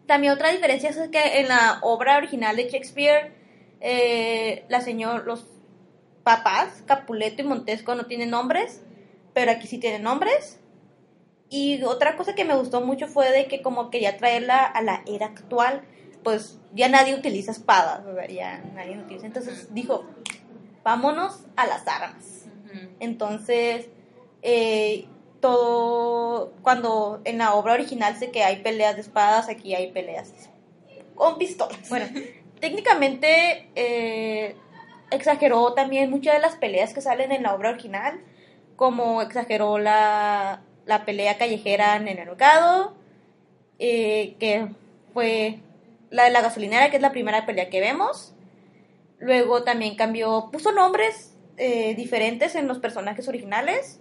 también 0.06 0.34
otra 0.34 0.50
diferencia 0.50 0.90
es 0.90 0.98
que 1.10 1.40
en 1.40 1.50
la 1.50 1.80
obra 1.82 2.18
original 2.18 2.56
de 2.56 2.70
Shakespeare, 2.70 3.34
eh, 3.82 4.66
la 4.70 4.82
señor, 4.82 5.26
los 5.26 5.46
papás, 6.24 6.84
Capuleto 6.86 7.42
y 7.42 7.46
Montesco, 7.46 7.96
no 7.96 8.06
tienen 8.06 8.30
nombres, 8.30 8.82
pero 9.34 9.52
aquí 9.52 9.68
sí 9.68 9.78
tienen 9.78 10.04
nombres. 10.04 10.60
Y 11.50 11.84
otra 11.84 12.16
cosa 12.16 12.36
que 12.36 12.46
me 12.46 12.56
gustó 12.56 12.82
mucho 12.82 13.08
fue 13.08 13.32
de 13.32 13.48
que 13.48 13.62
como 13.62 13.90
quería 13.90 14.18
traerla 14.18 14.64
a 14.64 14.82
la 14.82 15.04
era 15.08 15.28
actual, 15.28 15.82
pues 16.24 16.60
ya 16.74 16.90
nadie 16.90 17.16
utiliza 17.16 17.52
espadas, 17.52 18.02
ya 18.30 18.64
nadie 18.74 18.98
utiliza. 19.00 19.26
Entonces 19.26 19.74
dijo, 19.74 20.06
vámonos 20.84 21.42
a 21.56 21.68
las 21.68 21.88
armas. 21.88 22.46
Entonces 23.00 23.88
Eh, 24.42 25.06
todo, 25.42 26.54
cuando 26.62 27.22
en 27.24 27.38
la 27.38 27.54
obra 27.54 27.74
original 27.74 28.16
sé 28.18 28.32
que 28.32 28.44
hay 28.44 28.58
peleas 28.58 28.96
de 28.96 29.02
espadas, 29.02 29.50
aquí 29.50 29.74
hay 29.74 29.92
peleas 29.92 30.34
con 31.16 31.38
pistolas. 31.38 31.90
Bueno, 31.90 32.08
técnicamente 32.60 33.70
eh, 33.76 34.56
exageró 35.12 35.74
también 35.74 36.10
muchas 36.10 36.36
de 36.36 36.42
las 36.42 36.56
peleas 36.56 36.94
que 36.94 37.02
salen 37.02 37.32
en 37.32 37.44
la 37.44 37.56
obra 37.56 37.70
original, 37.70 38.20
como 38.76 39.22
exageró 39.22 39.78
la, 39.78 40.62
la 40.86 41.06
pelea 41.06 41.38
callejera 41.38 41.96
en 41.96 42.08
el 42.08 42.18
mercado, 42.18 42.94
eh, 43.80 44.36
que 44.40 44.68
fue 45.14 45.60
la 46.10 46.26
de 46.26 46.32
la 46.32 46.42
gasolinera, 46.42 46.90
que 46.90 46.98
es 46.98 47.02
la 47.02 47.12
primera 47.12 47.46
pelea 47.46 47.70
que 47.70 47.80
vemos. 47.80 48.34
Luego 49.20 49.64
también 49.64 49.96
cambió, 49.96 50.50
puso 50.52 50.72
nombres 50.72 51.36
eh, 51.58 51.94
diferentes 51.96 52.56
en 52.56 52.68
los 52.68 52.80
personajes 52.80 53.28
originales. 53.28 54.00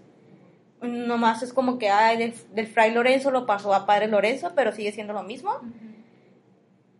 Nomás 0.80 1.42
es 1.42 1.52
como 1.52 1.78
que 1.78 1.90
ay, 1.90 2.16
del, 2.16 2.34
del, 2.52 2.68
Fray 2.68 2.92
Lorenzo 2.92 3.30
lo 3.30 3.46
pasó 3.46 3.74
a 3.74 3.84
Padre 3.84 4.06
Lorenzo, 4.06 4.52
pero 4.54 4.72
sigue 4.72 4.92
siendo 4.92 5.12
lo 5.12 5.22
mismo. 5.22 5.52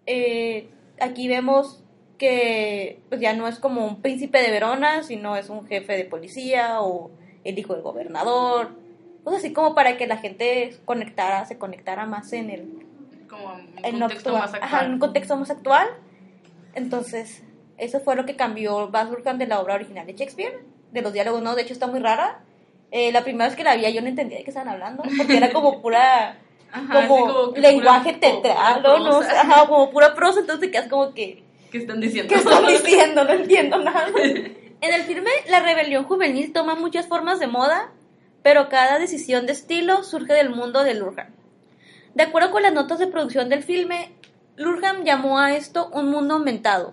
eh, 0.06 0.68
aquí 1.00 1.28
vemos 1.28 1.82
que 2.18 2.98
pues 3.08 3.20
ya 3.20 3.32
no 3.34 3.46
es 3.46 3.58
como 3.58 3.86
un 3.86 4.02
príncipe 4.02 4.42
de 4.42 4.50
Verona, 4.50 5.04
sino 5.04 5.36
es 5.36 5.48
un 5.48 5.66
jefe 5.66 5.96
de 5.96 6.04
policía 6.04 6.80
o 6.82 7.10
el 7.44 7.58
hijo 7.58 7.74
del 7.74 7.82
gobernador. 7.82 8.70
Pues 9.24 9.36
así 9.36 9.52
como 9.52 9.74
para 9.74 9.96
que 9.96 10.06
la 10.06 10.16
gente 10.18 10.76
conectara, 10.84 11.46
se 11.46 11.58
conectara 11.58 12.06
más 12.06 12.32
en 12.32 12.50
el 12.50 12.87
Como 13.28 13.54
un 13.54 13.60
en, 13.84 13.98
contexto 14.00 14.30
actual- 14.30 14.34
más 14.42 14.54
actual. 14.54 14.62
ajá, 14.62 14.84
en 14.86 14.92
un 14.92 14.98
contexto 14.98 15.36
más 15.36 15.50
actual. 15.50 15.88
Entonces, 16.74 17.42
eso 17.76 18.00
fue 18.00 18.16
lo 18.16 18.26
que 18.26 18.36
cambió 18.36 18.88
Baz 18.88 19.08
Luhrmann 19.10 19.38
de 19.38 19.46
la 19.46 19.60
obra 19.60 19.74
original 19.74 20.06
de 20.06 20.14
Shakespeare, 20.14 20.64
de 20.92 21.02
los 21.02 21.12
diálogos, 21.12 21.42
no, 21.42 21.54
de 21.54 21.62
hecho 21.62 21.72
está 21.72 21.86
muy 21.86 22.00
rara. 22.00 22.40
Eh, 22.90 23.12
la 23.12 23.22
primera 23.22 23.46
vez 23.46 23.56
que 23.56 23.64
la 23.64 23.76
vi 23.76 23.92
yo 23.92 24.00
no 24.00 24.08
entendía 24.08 24.38
de 24.38 24.44
qué 24.44 24.50
estaban 24.50 24.68
hablando, 24.72 25.02
porque 25.16 25.36
era 25.36 25.52
como 25.52 25.82
pura, 25.82 26.38
Ajá, 26.72 27.06
como, 27.06 27.26
como 27.46 27.56
lenguaje 27.56 28.14
teatral, 28.14 28.82
¿no? 28.82 28.98
No, 28.98 29.18
prosa. 29.18 29.40
ajá, 29.42 29.66
como 29.68 29.90
pura 29.90 30.14
prosa, 30.14 30.40
entonces 30.40 30.60
te 30.66 30.70
quedas 30.70 30.88
como 30.88 31.12
que, 31.12 31.42
¿Qué 31.70 31.78
están 31.78 32.00
diciendo? 32.00 32.32
¿qué 32.32 32.40
están 32.40 32.66
diciendo? 32.66 33.24
No 33.24 33.30
entiendo 33.32 33.78
nada. 33.78 34.06
En 34.80 34.94
el 34.94 35.02
filme, 35.02 35.30
la 35.48 35.58
rebelión 35.58 36.04
juvenil 36.04 36.52
toma 36.52 36.76
muchas 36.76 37.08
formas 37.08 37.40
de 37.40 37.48
moda, 37.48 37.90
pero 38.44 38.68
cada 38.68 39.00
decisión 39.00 39.44
de 39.44 39.50
estilo 39.52 40.04
surge 40.04 40.32
del 40.34 40.50
mundo 40.50 40.84
de 40.84 40.94
Lurham. 40.94 41.26
De 42.18 42.24
acuerdo 42.24 42.50
con 42.50 42.62
las 42.62 42.72
notas 42.72 42.98
de 42.98 43.06
producción 43.06 43.48
del 43.48 43.62
filme, 43.62 44.10
Lurham 44.56 45.04
llamó 45.04 45.38
a 45.38 45.54
esto 45.54 45.88
un 45.94 46.10
mundo 46.10 46.34
aumentado, 46.34 46.92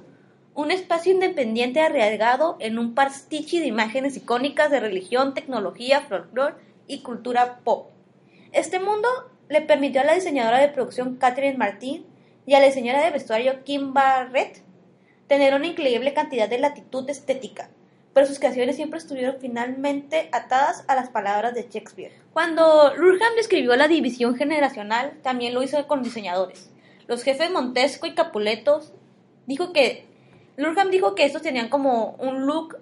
un 0.54 0.70
espacio 0.70 1.12
independiente 1.12 1.82
arriesgado 1.82 2.58
en 2.60 2.78
un 2.78 2.94
pastiche 2.94 3.60
de 3.60 3.66
imágenes 3.66 4.16
icónicas 4.18 4.70
de 4.70 4.80
religión, 4.80 5.34
tecnología, 5.34 6.02
folclore 6.02 6.54
y 6.86 7.00
cultura 7.00 7.62
pop. 7.64 7.90
Este 8.52 8.80
mundo 8.80 9.10
le 9.50 9.62
permitió 9.62 10.02
a 10.02 10.04
la 10.04 10.14
diseñadora 10.14 10.60
de 10.60 10.68
producción 10.68 11.16
Catherine 11.16 11.58
Martin 11.58 12.06
y 12.46 12.54
a 12.54 12.60
la 12.60 12.68
diseñadora 12.68 13.06
de 13.06 13.14
vestuario 13.14 13.64
Kim 13.64 13.96
Barrett 13.96 14.62
tener 15.26 15.56
una 15.56 15.66
increíble 15.66 16.14
cantidad 16.14 16.48
de 16.48 16.60
latitud 16.60 17.10
estética, 17.10 17.72
pero 18.16 18.28
sus 18.28 18.40
creaciones 18.40 18.78
siempre 18.78 18.98
estuvieron 18.98 19.36
finalmente 19.42 20.30
atadas 20.32 20.86
a 20.88 20.96
las 20.96 21.10
palabras 21.10 21.54
de 21.54 21.68
Shakespeare. 21.70 22.14
Cuando 22.32 22.96
Lurham 22.96 23.36
describió 23.36 23.76
la 23.76 23.90
división 23.90 24.38
generacional, 24.38 25.20
también 25.22 25.54
lo 25.54 25.62
hizo 25.62 25.86
con 25.86 26.02
diseñadores. 26.02 26.70
Los 27.08 27.24
jefes 27.24 27.52
Montesco 27.52 28.08
y 28.08 28.16
Capuletos 28.16 28.94
dijo 29.48 29.74
que 29.74 30.06
Lurham 30.56 30.92
dijo 30.92 31.14
que 31.14 31.26
estos 31.26 31.42
tenían 31.42 31.68
como 31.68 32.16
un 32.18 32.46
look 32.46 32.78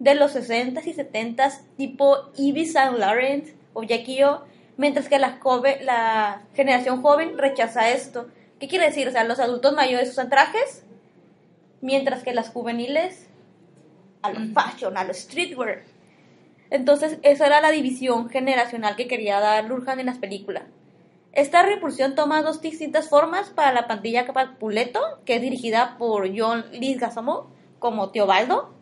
de 0.00 0.16
los 0.16 0.34
60s 0.34 0.84
y 0.84 0.94
70s 0.94 1.60
tipo 1.76 2.32
Yves 2.32 2.72
Saint 2.72 2.98
Laurent 2.98 3.46
o 3.72 3.84
Jackie 3.84 4.24
O, 4.24 4.42
mientras 4.76 5.08
que 5.08 5.20
la, 5.20 5.38
la 5.82 6.42
generación 6.54 7.02
joven 7.02 7.38
rechaza 7.38 7.90
esto. 7.90 8.26
¿Qué 8.58 8.66
quiere 8.66 8.86
decir? 8.86 9.06
O 9.06 9.12
sea, 9.12 9.22
los 9.22 9.38
adultos 9.38 9.74
mayores 9.74 10.10
usan 10.10 10.28
trajes, 10.28 10.82
mientras 11.80 12.24
que 12.24 12.34
las 12.34 12.48
juveniles 12.48 13.25
a 14.26 14.30
lo 14.30 14.52
fashion, 14.52 14.96
a 14.96 15.04
lo 15.04 15.14
streetwear. 15.14 15.84
Entonces, 16.70 17.18
esa 17.22 17.46
era 17.46 17.60
la 17.60 17.70
división 17.70 18.28
generacional 18.28 18.96
que 18.96 19.06
quería 19.06 19.40
dar 19.40 19.64
Lurhan 19.64 20.00
en 20.00 20.06
las 20.06 20.18
películas. 20.18 20.64
Esta 21.32 21.62
repulsión 21.62 22.14
toma 22.14 22.42
dos 22.42 22.62
distintas 22.62 23.08
formas 23.08 23.50
para 23.50 23.72
la 23.72 23.86
pandilla 23.86 24.24
Capuleto, 24.24 25.00
que 25.26 25.36
es 25.36 25.42
dirigida 25.42 25.96
por 25.98 26.28
John 26.34 26.64
Leguizamo 26.72 27.50
como 27.78 28.10
Teobaldo, 28.10 28.74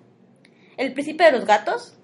el 0.77 0.93
príncipe 0.93 1.25
de 1.25 1.33
los 1.33 1.47
gatos. 1.47 1.97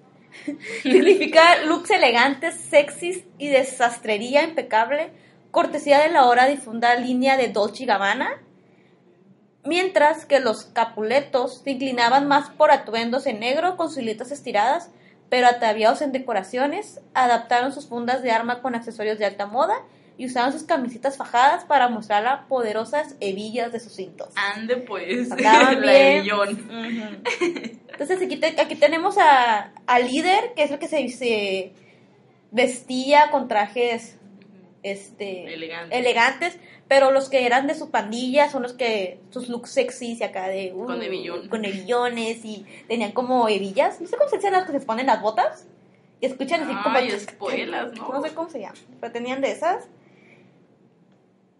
Significa 0.83 1.63
looks 1.65 1.89
elegantes, 1.89 2.55
sexys 2.55 3.23
y 3.37 3.47
desastrería 3.47 4.43
impecable, 4.43 5.11
cortesía 5.51 5.99
de 5.99 6.09
la 6.09 6.19
ahora 6.19 6.47
difunda 6.47 6.95
línea 6.95 7.37
de 7.37 7.47
Dolce 7.47 7.85
Gabbana, 7.85 8.41
mientras 9.63 10.25
que 10.25 10.39
los 10.39 10.65
capuletos 10.65 11.61
se 11.63 11.71
inclinaban 11.71 12.27
más 12.27 12.49
por 12.49 12.71
atuendos 12.71 13.25
en 13.27 13.39
negro 13.39 13.77
con 13.77 13.89
siluetas 13.91 14.31
estiradas, 14.31 14.89
pero 15.29 15.47
ataviados 15.47 16.01
en 16.01 16.11
decoraciones, 16.11 16.99
adaptaron 17.13 17.71
sus 17.71 17.87
fundas 17.87 18.21
de 18.23 18.31
arma 18.31 18.61
con 18.61 18.75
accesorios 18.75 19.17
de 19.19 19.25
alta 19.25 19.45
moda 19.45 19.75
y 20.17 20.25
usaban 20.25 20.51
sus 20.51 20.63
camisetas 20.63 21.15
fajadas 21.17 21.63
para 21.63 21.87
mostrar 21.87 22.21
las 22.23 22.45
poderosas 22.45 23.15
hebillas 23.21 23.71
de 23.71 23.79
sus 23.79 23.93
cintos. 23.93 24.29
Ande 24.35 24.75
pues. 24.77 25.31
Andaban 25.31 25.81
bien. 25.81 26.25
Entonces 27.91 28.21
aquí, 28.21 28.37
te- 28.37 28.59
aquí 28.59 28.75
tenemos 28.75 29.17
a, 29.17 29.71
al 29.87 30.05
líder, 30.07 30.53
que 30.55 30.63
es 30.63 30.71
el 30.71 30.79
que 30.79 30.87
se, 30.87 31.07
se 31.09 31.73
vestía 32.51 33.31
con 33.31 33.47
trajes 33.47 34.17
este, 34.83 35.53
Elegante. 35.53 35.97
elegantes, 35.97 36.57
pero 36.87 37.11
los 37.11 37.29
que 37.29 37.45
eran 37.45 37.67
de 37.67 37.75
su 37.75 37.89
pandilla 37.91 38.49
son 38.49 38.63
los 38.63 38.73
que 38.73 39.19
sus 39.29 39.47
looks 39.49 39.69
sexys 39.71 40.19
y 40.19 40.23
acá 40.23 40.47
de 40.47 40.73
uh, 40.73 40.85
Con 40.85 41.01
hebillón. 41.01 41.47
con 41.49 41.63
hebillones 41.65 42.43
y 42.43 42.65
tenían 42.87 43.11
como 43.11 43.47
hebillas, 43.47 44.01
no 44.01 44.07
sé 44.07 44.17
cómo 44.17 44.29
se 44.29 44.37
dicen 44.37 44.53
las 44.53 44.65
que 44.65 44.71
se 44.71 44.85
ponen 44.85 45.05
las 45.07 45.21
botas 45.21 45.67
y 46.19 46.25
escuchan 46.25 46.63
así 46.63 46.73
como 46.83 46.97
Ay, 46.97 47.07
espuelas, 47.09 47.93
¿no? 47.93 48.09
no 48.09 48.21
sé 48.23 48.33
cómo 48.33 48.49
se 48.49 48.59
llama, 48.59 48.75
pero 48.99 49.11
tenían 49.13 49.41
de 49.41 49.51
esas. 49.51 49.85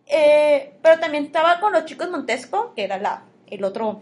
Eh, 0.08 0.74
pero 0.82 1.00
también 1.00 1.26
estaba 1.26 1.60
con 1.60 1.72
los 1.74 1.86
chicos 1.86 2.10
Montesco, 2.10 2.74
que 2.76 2.84
era 2.84 2.98
la, 2.98 3.24
el 3.48 3.64
otro 3.64 4.02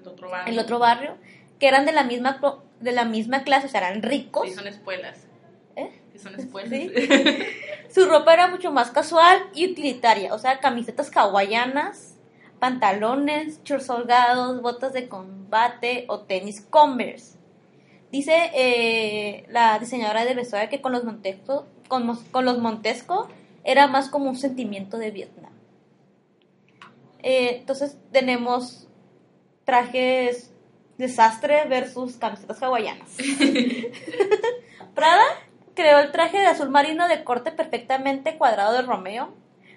El 0.00 0.08
otro 0.08 0.30
bando. 0.30 0.50
el 0.50 0.58
otro 0.58 0.78
barrio, 0.78 1.16
que 1.58 1.68
eran 1.68 1.84
de 1.86 1.92
la 1.92 2.04
misma 2.04 2.40
de 2.80 2.92
la 2.92 3.04
misma 3.04 3.42
clase, 3.44 3.66
o 3.66 3.68
sea, 3.68 3.80
eran 3.86 4.02
ricos. 4.02 4.48
Sí, 4.48 4.54
son 4.54 4.66
espuelas. 4.66 5.26
Son. 6.22 6.34
Sí. 6.68 6.92
Su 7.90 8.06
ropa 8.06 8.34
era 8.34 8.48
mucho 8.48 8.70
más 8.70 8.90
casual 8.90 9.42
y 9.54 9.70
utilitaria, 9.70 10.32
o 10.32 10.38
sea, 10.38 10.60
camisetas 10.60 11.10
hawaianas, 11.14 12.16
pantalones, 12.58 13.62
shorts 13.64 13.90
holgados, 13.90 14.62
botas 14.62 14.92
de 14.92 15.08
combate 15.08 16.04
o 16.08 16.20
tenis 16.20 16.60
Converse. 16.70 17.38
Dice 18.12 18.50
eh, 18.54 19.44
la 19.48 19.78
diseñadora 19.78 20.24
del 20.24 20.36
vestuario 20.36 20.68
que 20.68 20.80
con 20.80 20.92
los 20.92 21.04
Montesco, 21.04 21.66
con 21.88 22.44
los 22.44 22.58
Montesco 22.58 23.28
era 23.64 23.86
más 23.86 24.08
como 24.08 24.28
un 24.28 24.36
sentimiento 24.36 24.98
de 24.98 25.10
Vietnam. 25.10 25.52
Eh, 27.22 27.56
entonces 27.58 27.96
tenemos 28.12 28.88
trajes 29.64 30.52
desastre 30.96 31.64
versus 31.66 32.16
camisetas 32.16 32.62
hawaianas. 32.62 33.16
Prada 34.94 35.24
creó 35.74 35.98
el 35.98 36.12
traje 36.12 36.38
de 36.38 36.46
azul 36.46 36.70
marino 36.70 37.08
de 37.08 37.24
corte 37.24 37.52
perfectamente 37.52 38.36
cuadrado 38.36 38.74
de 38.74 38.82
Romeo, 38.82 39.32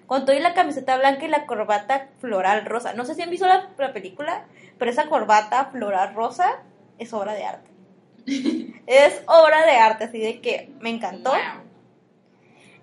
con 0.08 0.26
todo 0.26 0.36
y 0.36 0.40
la 0.40 0.54
camiseta 0.54 0.98
blanca 0.98 1.26
y 1.26 1.30
la 1.30 1.46
corbata 1.46 2.10
floral 2.20 2.66
rosa. 2.66 2.94
No 2.94 3.06
sé 3.06 3.16
si 3.16 3.22
han 3.22 3.30
visto 3.30 3.48
la, 3.48 3.70
la 3.78 3.94
película, 3.94 4.46
pero 4.78 4.92
esa 4.92 5.08
corbata 5.08 5.66
floral 5.66 6.14
rosa 6.14 6.60
es 7.00 7.14
obra 7.14 7.34
de 7.34 7.46
arte. 7.46 7.70
es 8.88 9.22
obra 9.28 9.66
de 9.66 9.78
arte, 9.78 10.06
así 10.06 10.20
de 10.20 10.42
que 10.42 10.72
me 10.80 10.90
encantó. 10.90 11.32
Wow. 11.32 11.64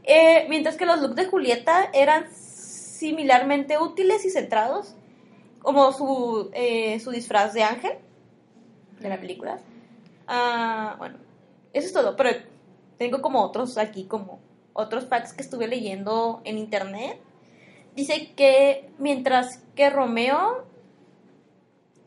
Eh, 0.04 0.46
mientras 0.48 0.76
que 0.76 0.86
los 0.86 1.00
looks 1.00 1.16
de 1.16 1.26
Julieta 1.26 1.90
eran 1.92 2.26
similarmente 2.32 3.78
útiles 3.78 4.24
y 4.24 4.30
centrados, 4.30 4.94
como 5.60 5.92
su, 5.92 6.50
eh, 6.54 6.98
su 7.00 7.10
disfraz 7.10 7.52
de 7.52 7.62
ángel 7.62 7.92
de 8.98 9.08
la 9.08 9.20
película. 9.20 9.58
Ah, 10.26 10.96
bueno, 10.98 11.18
eso 11.72 11.86
es 11.86 11.92
todo, 11.92 12.16
pero 12.16 12.30
tengo 13.00 13.22
como 13.22 13.40
otros 13.40 13.78
aquí, 13.78 14.04
como 14.04 14.40
otros 14.74 15.06
facts 15.06 15.32
que 15.32 15.40
estuve 15.40 15.66
leyendo 15.66 16.42
en 16.44 16.58
internet. 16.58 17.18
Dice 17.96 18.34
que 18.36 18.90
mientras 18.98 19.62
que 19.74 19.88
Romeo 19.88 20.66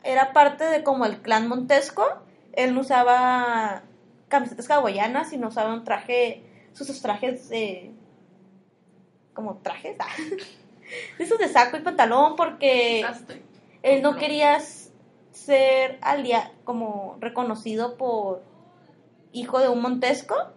era 0.04 0.32
parte 0.32 0.62
de 0.62 0.84
como 0.84 1.04
el 1.04 1.20
clan 1.20 1.48
Montesco, 1.48 2.04
él 2.52 2.76
no 2.76 2.82
usaba 2.82 3.82
camisetas 4.28 4.70
hawaianas, 4.70 5.30
sino 5.30 5.48
usaba 5.48 5.74
un 5.74 5.82
traje, 5.82 6.44
sus 6.74 7.02
trajes 7.02 7.48
de... 7.48 7.90
como 9.32 9.56
trajes, 9.56 9.96
ah, 9.98 10.06
esos 11.18 11.40
de 11.40 11.48
saco 11.48 11.76
y 11.76 11.80
pantalón 11.80 12.36
porque 12.36 13.04
él 13.82 14.00
no 14.00 14.14
quería 14.14 14.60
ser 15.32 15.98
alia 16.02 16.52
como 16.62 17.16
reconocido 17.18 17.96
por 17.96 18.44
hijo 19.32 19.58
de 19.58 19.68
un 19.68 19.82
Montesco 19.82 20.54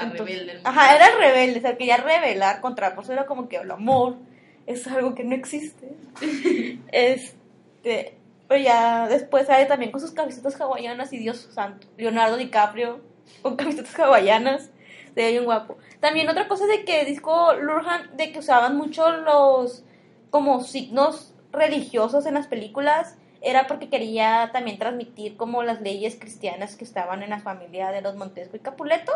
Entonces- 0.00 0.36
rebelde. 0.36 0.52
el 0.52 0.60
Ajá, 0.64 0.94
era 0.94 1.06
el 1.06 1.18
rebelde, 1.18 1.58
o 1.58 1.62
sea, 1.62 1.76
quería 1.76 1.96
rebelar 1.96 2.60
contra, 2.60 2.94
pues 2.94 3.08
era 3.08 3.26
como 3.26 3.48
que 3.48 3.56
el 3.56 3.70
amor 3.70 4.16
es 4.66 4.86
algo 4.86 5.14
que 5.14 5.24
no 5.24 5.34
existe. 5.34 5.94
este, 6.92 8.16
pero 8.48 8.62
ya 8.62 9.08
después 9.08 9.46
sale 9.46 9.66
también 9.66 9.90
con 9.92 10.00
sus 10.00 10.12
camisetas 10.12 10.60
hawaianas 10.60 11.12
y 11.12 11.18
Dios 11.18 11.48
santo, 11.52 11.86
Leonardo 11.96 12.36
DiCaprio 12.36 13.00
con 13.42 13.56
camisetas 13.56 13.98
hawaianas, 13.98 14.70
se 15.14 15.22
ve 15.22 15.30
bien 15.32 15.44
guapo. 15.44 15.78
También 16.00 16.28
otra 16.28 16.48
cosa 16.48 16.66
de 16.66 16.84
que 16.84 17.04
disco 17.04 17.54
Lurhan, 17.54 18.16
de 18.16 18.32
que 18.32 18.38
usaban 18.38 18.76
mucho 18.76 19.10
los 19.10 19.84
como 20.30 20.62
signos 20.62 21.34
religiosos 21.52 22.26
en 22.26 22.34
las 22.34 22.46
películas, 22.46 23.16
era 23.42 23.66
porque 23.66 23.88
quería 23.88 24.50
también 24.52 24.78
transmitir 24.78 25.36
como 25.36 25.62
las 25.62 25.80
leyes 25.80 26.16
cristianas 26.18 26.76
que 26.76 26.84
estaban 26.84 27.22
en 27.22 27.30
la 27.30 27.40
familia 27.40 27.90
de 27.90 28.00
los 28.00 28.16
Montesco 28.16 28.56
y 28.56 28.60
Capuleto. 28.60 29.12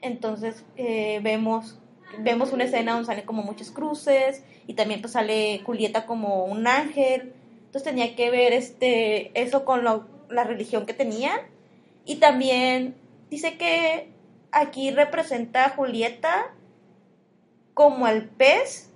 Entonces 0.00 0.64
eh, 0.76 1.20
vemos 1.22 1.78
vemos 2.18 2.52
una 2.52 2.64
escena 2.64 2.92
donde 2.92 3.06
salen 3.06 3.24
como 3.26 3.42
muchas 3.42 3.70
cruces 3.70 4.44
y 4.68 4.74
también 4.74 5.00
pues 5.00 5.14
sale 5.14 5.60
Julieta 5.64 6.06
como 6.06 6.44
un 6.44 6.66
ángel. 6.66 7.32
Entonces 7.66 7.82
tenía 7.84 8.14
que 8.14 8.30
ver 8.30 8.52
este 8.52 9.30
eso 9.40 9.64
con 9.64 9.82
lo- 9.84 10.06
la 10.30 10.44
religión 10.44 10.86
que 10.86 10.94
tenían 10.94 11.40
y 12.04 12.16
también 12.16 12.94
dice 13.30 13.56
que 13.58 14.08
aquí 14.52 14.90
representa 14.90 15.64
a 15.66 15.70
Julieta 15.70 16.52
como 17.72 18.06
el 18.06 18.28
pez 18.28 18.90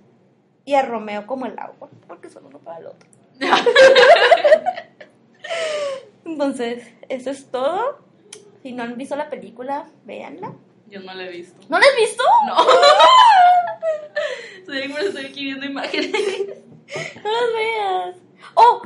y 0.63 0.75
a 0.75 0.83
Romeo 0.83 1.25
como 1.27 1.45
el 1.47 1.57
agua, 1.59 1.89
porque 2.07 2.29
son 2.29 2.45
uno 2.45 2.59
para 2.59 2.77
el 2.79 2.85
otro. 2.87 3.09
Entonces, 6.25 6.87
eso 7.09 7.29
es 7.31 7.45
todo. 7.51 7.99
Si 8.63 8.71
no 8.73 8.83
han 8.83 8.97
visto 8.97 9.15
la 9.15 9.29
película, 9.29 9.87
véanla. 10.05 10.51
Yo 10.87 10.99
no 11.01 11.13
la 11.13 11.23
he 11.25 11.29
visto. 11.29 11.59
¿No 11.69 11.77
la 11.79 11.85
has 11.85 11.95
visto? 11.95 12.23
No. 12.47 12.55
Estoy 14.61 15.25
aquí 15.25 15.45
viendo 15.45 15.65
imágenes. 15.65 16.11
No 17.23 17.31
las 17.31 17.53
veas. 17.53 18.15
Oh, 18.55 18.81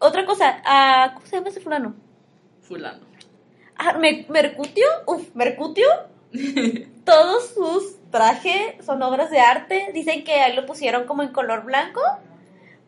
otra 0.00 0.24
cosa. 0.26 0.60
ah, 0.64 1.12
¿Cómo 1.14 1.26
se 1.26 1.36
llama 1.36 1.48
ese 1.48 1.60
fulano? 1.60 1.94
Fulano. 2.62 3.00
Ah, 3.76 3.94
Me- 3.94 4.26
Mercutio. 4.28 4.86
Uf, 5.06 5.34
Mercutio. 5.34 5.86
Todos 7.04 7.50
sus 7.54 7.96
trajes 8.10 8.84
son 8.84 9.02
obras 9.02 9.30
de 9.30 9.40
arte. 9.40 9.90
Dicen 9.94 10.24
que 10.24 10.34
ahí 10.34 10.54
lo 10.54 10.66
pusieron 10.66 11.06
como 11.06 11.22
en 11.22 11.30
color 11.32 11.64
blanco. 11.64 12.00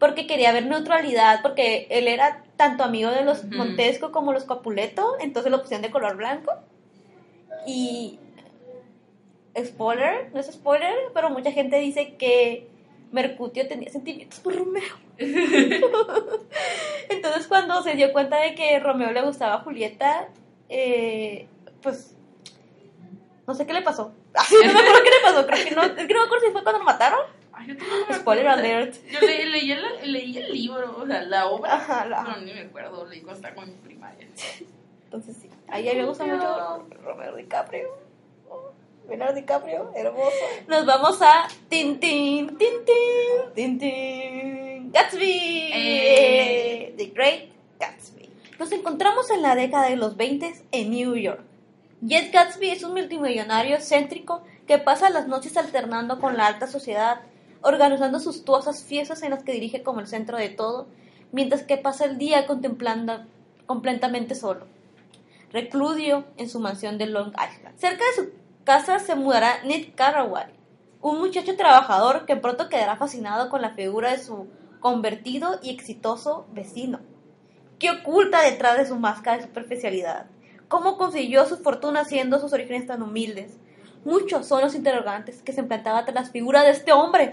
Porque 0.01 0.27
quería 0.27 0.51
ver 0.53 0.67
neutralidad. 0.67 1.41
Porque 1.43 1.87
él 1.91 2.09
era 2.09 2.43
tanto 2.57 2.83
amigo 2.83 3.11
de 3.11 3.23
los. 3.23 3.45
Montesco 3.45 4.11
como 4.11 4.33
los 4.33 4.45
Capuleto. 4.45 5.17
Entonces 5.21 5.53
lo 5.53 5.61
pusieron 5.61 5.83
de 5.83 5.93
color 5.93 6.17
blanco. 6.17 6.53
Y. 7.65 8.19
Spoiler, 9.65 10.31
no 10.33 10.41
es 10.41 10.47
spoiler, 10.47 10.95
pero 11.13 11.31
mucha 11.31 11.53
gente 11.53 11.77
dice 11.79 12.15
que 12.15 12.69
Mercutio 13.13 13.67
tenía 13.67 13.91
sentimientos 13.91 14.39
por 14.41 14.57
Romeo. 14.57 14.83
Entonces 17.09 17.47
cuando 17.49 17.83
se 17.83 17.95
dio 17.95 18.13
cuenta 18.13 18.41
de 18.41 18.55
que 18.55 18.79
Romeo 18.79 19.11
le 19.11 19.23
gustaba 19.23 19.55
a 19.55 19.61
Julieta, 19.61 20.29
eh, 20.69 21.49
pues 21.83 22.15
no 23.47 23.55
sé 23.55 23.67
qué 23.67 23.73
le 23.73 23.83
pasó. 23.83 24.13
Así 24.35 24.55
no 24.65 24.73
me 24.73 24.79
acuerdo 24.79 25.03
qué 25.03 25.11
le 25.11 25.21
pasó, 25.23 25.47
creo 25.47 25.65
que 25.65 25.75
no, 25.75 25.83
es 25.83 26.07
que 26.07 26.15
no 26.15 26.21
me 26.21 26.27
acuerdo 26.27 26.47
si 26.47 26.53
fue 26.53 26.63
cuando 26.63 26.79
lo 26.79 26.85
mataron. 26.85 27.21
Ay, 27.61 27.67
yo 28.09 28.15
Spoiler 28.17 28.49
alert. 28.49 28.95
Yo 29.11 29.21
le- 29.21 29.47
leí, 29.47 29.73
el, 29.73 30.13
leí 30.13 30.39
el 30.39 30.53
libro, 30.53 30.97
o 30.99 31.07
sea, 31.07 31.23
la 31.23 31.47
obra. 31.47 31.75
Ajá, 31.75 32.07
la- 32.07 32.25
Pero 32.25 32.41
ni 32.41 32.55
me 32.55 32.61
acuerdo, 32.63 33.05
leí 33.07 33.21
cuando 33.21 33.37
estaba 33.37 33.55
como 33.55 33.67
en 33.67 33.75
primaria. 33.81 34.27
Entonces 35.05 35.37
sí, 35.41 35.51
a 35.69 35.79
ella 35.79 35.93
me 35.95 36.05
gusta 36.07 36.25
mucho 36.25 36.87
Romeo 37.05 37.37
DiCaprio. 37.37 37.89
Oh, 38.49 38.71
Leonardo 39.09 39.35
DiCaprio, 39.35 39.91
hermoso. 39.95 40.31
Nos 40.69 40.87
vamos 40.87 41.21
a 41.21 41.49
Tintín, 41.69 42.57
Tintín, 42.57 43.55
Tintín, 43.55 44.93
Gatsby, 44.93 45.71
Eh. 45.75 46.95
The 46.97 47.07
Great 47.07 47.49
Gatsby. 47.79 48.29
Nos 48.59 48.73
encontramos 48.73 49.31
en 49.31 49.43
la 49.43 49.55
década 49.55 49.89
de 49.89 49.97
los 49.97 50.17
20 50.17 50.55
en 50.73 50.91
New 50.91 51.17
York. 51.17 51.41
Jet 52.03 52.33
Gatsby 52.33 52.71
es 52.71 52.83
un 52.85 52.93
multimillonario 52.93 53.75
excéntrico 53.77 54.43
que 54.67 54.79
pasa 54.79 55.11
las 55.11 55.27
noches 55.29 55.57
alternando 55.57 56.21
con 56.21 56.37
la 56.37 56.47
alta 56.47 56.67
sociedad, 56.67 57.21
organizando 57.63 58.21
suntuosas 58.21 58.85
fiestas 58.85 59.23
en 59.23 59.31
las 59.31 59.45
que 59.45 59.53
dirige 59.53 59.83
como 59.83 60.01
el 60.01 60.07
centro 60.07 60.39
de 60.39 60.49
todo, 60.49 60.87
mientras 61.33 61.63
que 61.63 61.77
pasa 61.77 62.05
el 62.05 62.19
día 62.19 62.47
contemplando 62.47 63.25
completamente 63.67 64.35
solo 64.35 64.67
recludio 65.53 66.25
en 66.37 66.49
su 66.49 66.61
mansión 66.61 66.99
de 66.99 67.07
Long 67.07 67.33
Island. 67.33 67.77
Cerca 67.79 68.05
de 68.05 68.23
su 68.23 68.31
casa 68.65 68.99
se 68.99 69.15
mudará 69.15 69.63
Nick 69.65 69.95
Carraway, 69.95 70.47
un 71.01 71.19
muchacho 71.19 71.57
trabajador 71.57 72.27
que 72.27 72.37
pronto 72.37 72.69
quedará 72.69 72.97
fascinado 72.97 73.49
con 73.49 73.63
la 73.63 73.71
figura 73.71 74.13
de 74.13 74.19
su 74.19 74.49
convertido 74.81 75.59
y 75.63 75.71
exitoso 75.71 76.47
vecino. 76.53 77.01
¿Qué 77.79 77.91
oculta 77.91 78.43
detrás 78.43 78.77
de 78.77 78.87
su 78.87 78.97
máscara 78.97 79.39
de 79.39 79.45
superficialidad? 79.45 80.27
¿Cómo 80.69 80.99
consiguió 80.99 81.47
su 81.47 81.57
fortuna 81.57 82.05
siendo 82.05 82.39
sus 82.39 82.53
orígenes 82.53 82.87
tan 82.87 83.03
humildes? 83.03 83.57
Muchos 84.05 84.47
son 84.47 84.61
los 84.61 84.75
interrogantes 84.75 85.43
que 85.43 85.53
se 85.53 85.61
implantaban 85.61 86.05
tras 86.05 86.15
la 86.15 86.31
figura 86.31 86.63
de 86.63 86.71
este 86.71 86.93
hombre, 86.93 87.31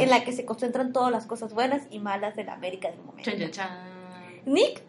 en 0.00 0.10
la 0.10 0.24
que 0.24 0.32
se 0.32 0.44
concentran 0.44 0.92
todas 0.92 1.10
las 1.10 1.26
cosas 1.26 1.54
buenas 1.54 1.82
y 1.90 1.98
malas 1.98 2.36
de 2.36 2.44
la 2.44 2.54
América 2.54 2.90
del 2.90 3.00
momento. 3.00 3.30
Chan, 3.30 3.38
chan, 3.38 3.50
chan. 3.50 4.42
Nick 4.46 4.82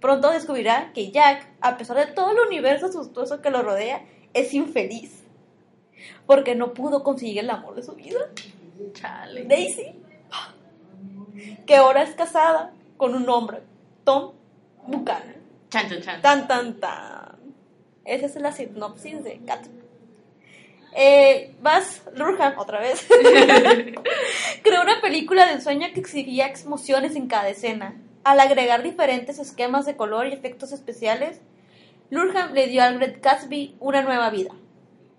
pronto 0.00 0.30
descubrirá 0.30 0.92
que 0.92 1.10
Jack, 1.10 1.46
a 1.60 1.78
pesar 1.78 1.96
de 1.96 2.12
todo 2.12 2.32
el 2.32 2.38
universo 2.46 2.92
suntuoso 2.92 3.40
que 3.40 3.50
lo 3.50 3.62
rodea, 3.62 4.04
es 4.34 4.52
infeliz. 4.52 5.22
Porque 6.26 6.54
no 6.54 6.74
pudo 6.74 7.02
conseguir 7.02 7.38
el 7.38 7.50
amor 7.50 7.74
de 7.74 7.82
su 7.82 7.94
vida. 7.94 8.20
Chale. 8.92 9.44
Daisy, 9.44 9.94
que 11.66 11.76
ahora 11.76 12.02
es 12.02 12.14
casada 12.14 12.72
con 12.96 13.14
un 13.14 13.28
hombre, 13.28 13.62
Tom 14.04 14.32
Buchanan. 14.86 15.36
Chan, 15.70 15.88
chan, 15.88 16.02
chan. 16.02 16.22
Tan, 16.22 16.46
tan, 16.46 16.80
tan. 16.80 17.38
Esa 18.04 18.26
es 18.26 18.36
la 18.36 18.52
sinopsis 18.52 19.24
de 19.24 19.40
Gatsby. 19.42 19.83
Eh, 20.96 21.54
Baz 21.60 22.02
Luhrmann, 22.14 22.54
otra 22.56 22.80
vez, 22.80 23.06
creó 24.62 24.82
una 24.82 25.00
película 25.00 25.46
de 25.46 25.52
ensueño 25.54 25.88
que 25.92 26.00
exhibía 26.00 26.46
emociones 26.64 27.16
en 27.16 27.26
cada 27.26 27.48
escena. 27.48 27.96
Al 28.22 28.40
agregar 28.40 28.82
diferentes 28.82 29.38
esquemas 29.38 29.86
de 29.86 29.96
color 29.96 30.26
y 30.26 30.32
efectos 30.32 30.72
especiales, 30.72 31.40
Luhrmann 32.10 32.54
le 32.54 32.68
dio 32.68 32.82
al 32.82 32.98
Great 32.98 33.20
Gatsby 33.22 33.76
una 33.80 34.02
nueva 34.02 34.30
vida. 34.30 34.50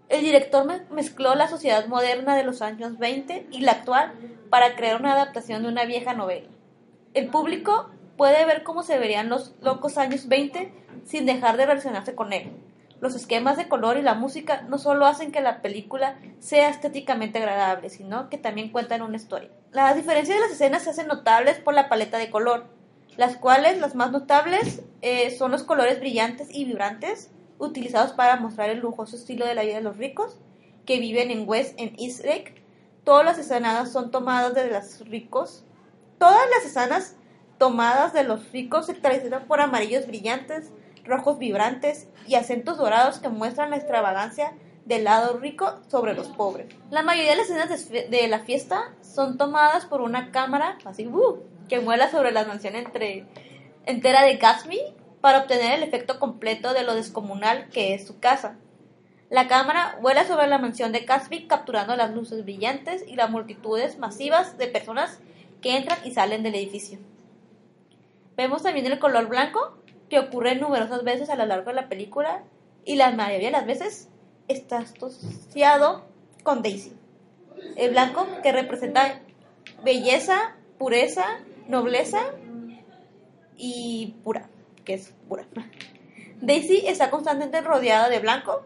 El 0.10 0.22
director 0.22 0.66
me- 0.66 0.82
mezcló 0.92 1.36
la 1.36 1.48
sociedad 1.48 1.88
moderna 1.88 2.36
de 2.36 2.44
los 2.44 2.62
años 2.62 2.98
20 2.98 3.48
y 3.52 3.62
la 3.62 3.74
actual 3.74 4.14
para 4.50 4.76
crear 4.76 5.00
una 5.00 5.14
adaptación 5.14 5.64
de 5.64 5.70
una 5.70 5.86
vieja 5.86 6.14
novela. 6.14 6.48
El 7.14 7.28
público 7.28 7.90
puede 8.18 8.46
ver 8.46 8.64
cómo 8.64 8.84
se 8.84 8.98
verían 8.98 9.30
los 9.30 9.54
locos 9.62 9.98
años 9.98 10.28
20 10.28 10.72
sin 11.06 11.26
dejar 11.26 11.58
de 11.58 11.66
relacionarse 11.66 12.16
con 12.16 12.34
él. 12.34 12.52
Los 13.06 13.14
esquemas 13.14 13.56
de 13.56 13.68
color 13.68 13.98
y 13.98 14.02
la 14.02 14.16
música 14.16 14.64
no 14.64 14.80
solo 14.80 15.06
hacen 15.06 15.32
que 15.32 15.40
la 15.40 15.62
película 15.62 16.18
sea 16.40 16.70
estéticamente 16.70 17.38
agradable, 17.38 17.92
sino 17.92 18.32
que 18.32 18.40
también 18.40 18.72
cuentan 18.72 19.04
una 19.04 19.18
historia. 19.18 19.52
Las 19.70 19.96
diferencias 19.96 20.36
de 20.36 20.42
las 20.42 20.52
escenas 20.54 20.82
se 20.82 20.90
hacen 20.90 21.06
notables 21.06 21.60
por 21.60 21.76
la 21.76 21.88
paleta 21.88 22.18
de 22.18 22.32
color, 22.32 22.66
las 23.16 23.36
cuales 23.36 23.78
las 23.78 23.94
más 23.94 24.10
notables 24.10 24.82
eh, 25.04 25.30
son 25.38 25.52
los 25.52 25.62
colores 25.62 26.00
brillantes 26.00 26.48
y 26.52 26.66
vibrantes 26.66 27.30
utilizados 27.60 28.14
para 28.14 28.38
mostrar 28.38 28.72
el 28.72 28.80
lujoso 28.80 29.18
estilo 29.18 29.46
de 29.46 29.54
la 29.54 29.62
vida 29.62 29.76
de 29.76 29.84
los 29.84 29.98
ricos 29.98 30.40
que 30.88 31.00
viven 31.00 31.30
en 31.30 31.48
West 31.48 31.80
en 31.80 31.94
East 32.00 32.26
Lake. 32.26 32.56
Todas 33.04 33.24
las 33.24 33.38
escenas 33.38 33.92
son 33.92 34.10
tomadas 34.10 34.56
de 34.56 34.68
los 34.72 35.08
ricos. 35.08 35.64
Todas 36.18 36.42
las 36.56 36.66
escenas 36.66 37.16
tomadas 37.60 38.14
de 38.14 38.24
los 38.24 38.52
ricos 38.52 38.88
se 38.88 39.00
caracterizan 39.00 39.46
por 39.46 39.62
amarillos 39.62 40.08
brillantes, 40.08 40.72
rojos 41.06 41.38
vibrantes 41.38 42.08
y 42.28 42.36
acentos 42.36 42.78
dorados 42.78 43.20
que 43.20 43.30
muestran 43.30 43.70
la 43.70 43.78
extravagancia 43.78 44.54
del 44.86 45.04
lado 45.04 45.38
rico 45.40 45.80
sobre 45.88 46.14
los 46.14 46.28
pobres. 46.30 46.68
La 46.92 47.02
mayoría 47.02 47.32
de 47.32 47.38
las 47.38 47.50
escenas 47.50 47.90
de, 47.90 48.28
la 48.28 48.40
fiesta 48.40 48.94
son 49.02 49.38
tomadas 49.38 49.86
por 49.86 50.02
una 50.02 50.32
cámara 50.32 50.78
así 50.86 51.08
¡uh! 51.08 51.40
que 51.68 51.80
vuela 51.80 52.12
sobre 52.12 52.32
la 52.32 52.46
mansión 52.46 52.76
entre, 52.76 53.26
entera 53.86 54.22
de 54.22 54.38
Gatsby 54.38 54.80
para 55.22 55.40
obtener 55.40 55.74
el 55.74 55.84
efecto 55.84 56.20
completo 56.20 56.74
de 56.74 56.84
lo 56.84 56.94
descomunal 56.94 57.70
que 57.70 57.96
es 57.96 58.06
su 58.06 58.20
casa. 58.20 58.58
La 59.32 59.48
cámara 59.48 59.98
vuela 60.02 60.24
sobre 60.26 60.46
la 60.46 60.60
mansión 60.60 60.92
de 60.92 61.00
Gatsby 61.00 61.48
capturando 61.48 61.96
las 61.96 62.14
luces 62.14 62.44
brillantes 62.44 63.04
y 63.08 63.16
las 63.16 63.32
multitudes 63.32 63.98
masivas 63.98 64.60
de 64.60 64.68
personas 64.68 65.20
que 65.62 65.78
entran 65.78 65.98
y 66.06 66.12
salen 66.12 66.44
del 66.44 66.54
edificio. 66.54 67.00
Vemos 68.38 68.62
también 68.62 68.86
el 68.86 69.00
color 69.00 69.28
blanco, 69.28 69.80
que 70.10 70.20
ocurre 70.20 70.56
numerosas 70.56 71.04
veces 71.04 71.30
a 71.30 71.36
lo 71.36 71.46
largo 71.46 71.70
de 71.70 71.76
la 71.76 71.90
película, 71.90 72.44
y 72.84 72.96
la 72.96 73.12
mayoría 73.12 73.48
de 73.48 73.54
las 73.54 73.66
veces 73.66 74.10
está 74.48 74.80
asociado 74.80 76.06
con 76.44 76.62
Daisy. 76.62 76.94
El 77.76 77.92
blanco 77.92 78.28
que 78.44 78.52
representa 78.52 79.22
belleza, 79.84 80.56
pureza, 80.78 81.26
nobleza 81.68 82.20
y 83.58 84.16
pura, 84.24 84.50
que 84.84 84.94
es 84.94 85.14
pura. 85.28 85.48
Daisy 86.42 86.86
está 86.86 87.10
constantemente 87.10 87.62
rodeada 87.62 88.10
de 88.10 88.20
blanco 88.20 88.64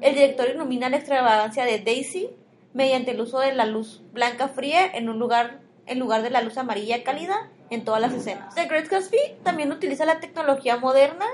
el 0.00 0.14
director 0.14 0.48
ilumina 0.48 0.88
la 0.88 0.98
extravagancia 0.98 1.64
de 1.64 1.80
Daisy 1.80 2.30
mediante 2.72 3.10
el 3.10 3.20
uso 3.20 3.40
de 3.40 3.52
la 3.52 3.66
luz 3.66 4.02
blanca 4.12 4.48
fría 4.48 4.86
en 4.86 5.08
un 5.08 5.18
lugar 5.18 5.60
en 5.86 5.98
lugar 5.98 6.22
de 6.22 6.30
la 6.30 6.42
luz 6.42 6.56
amarilla 6.56 7.02
cálida 7.02 7.50
en 7.70 7.84
todas 7.84 8.00
las 8.00 8.12
escenas. 8.12 8.54
The 8.54 8.66
Great 8.66 8.88
Gatsby 8.88 9.18
también 9.42 9.70
utiliza 9.72 10.04
la 10.04 10.20
tecnología 10.20 10.76
moderna, 10.76 11.26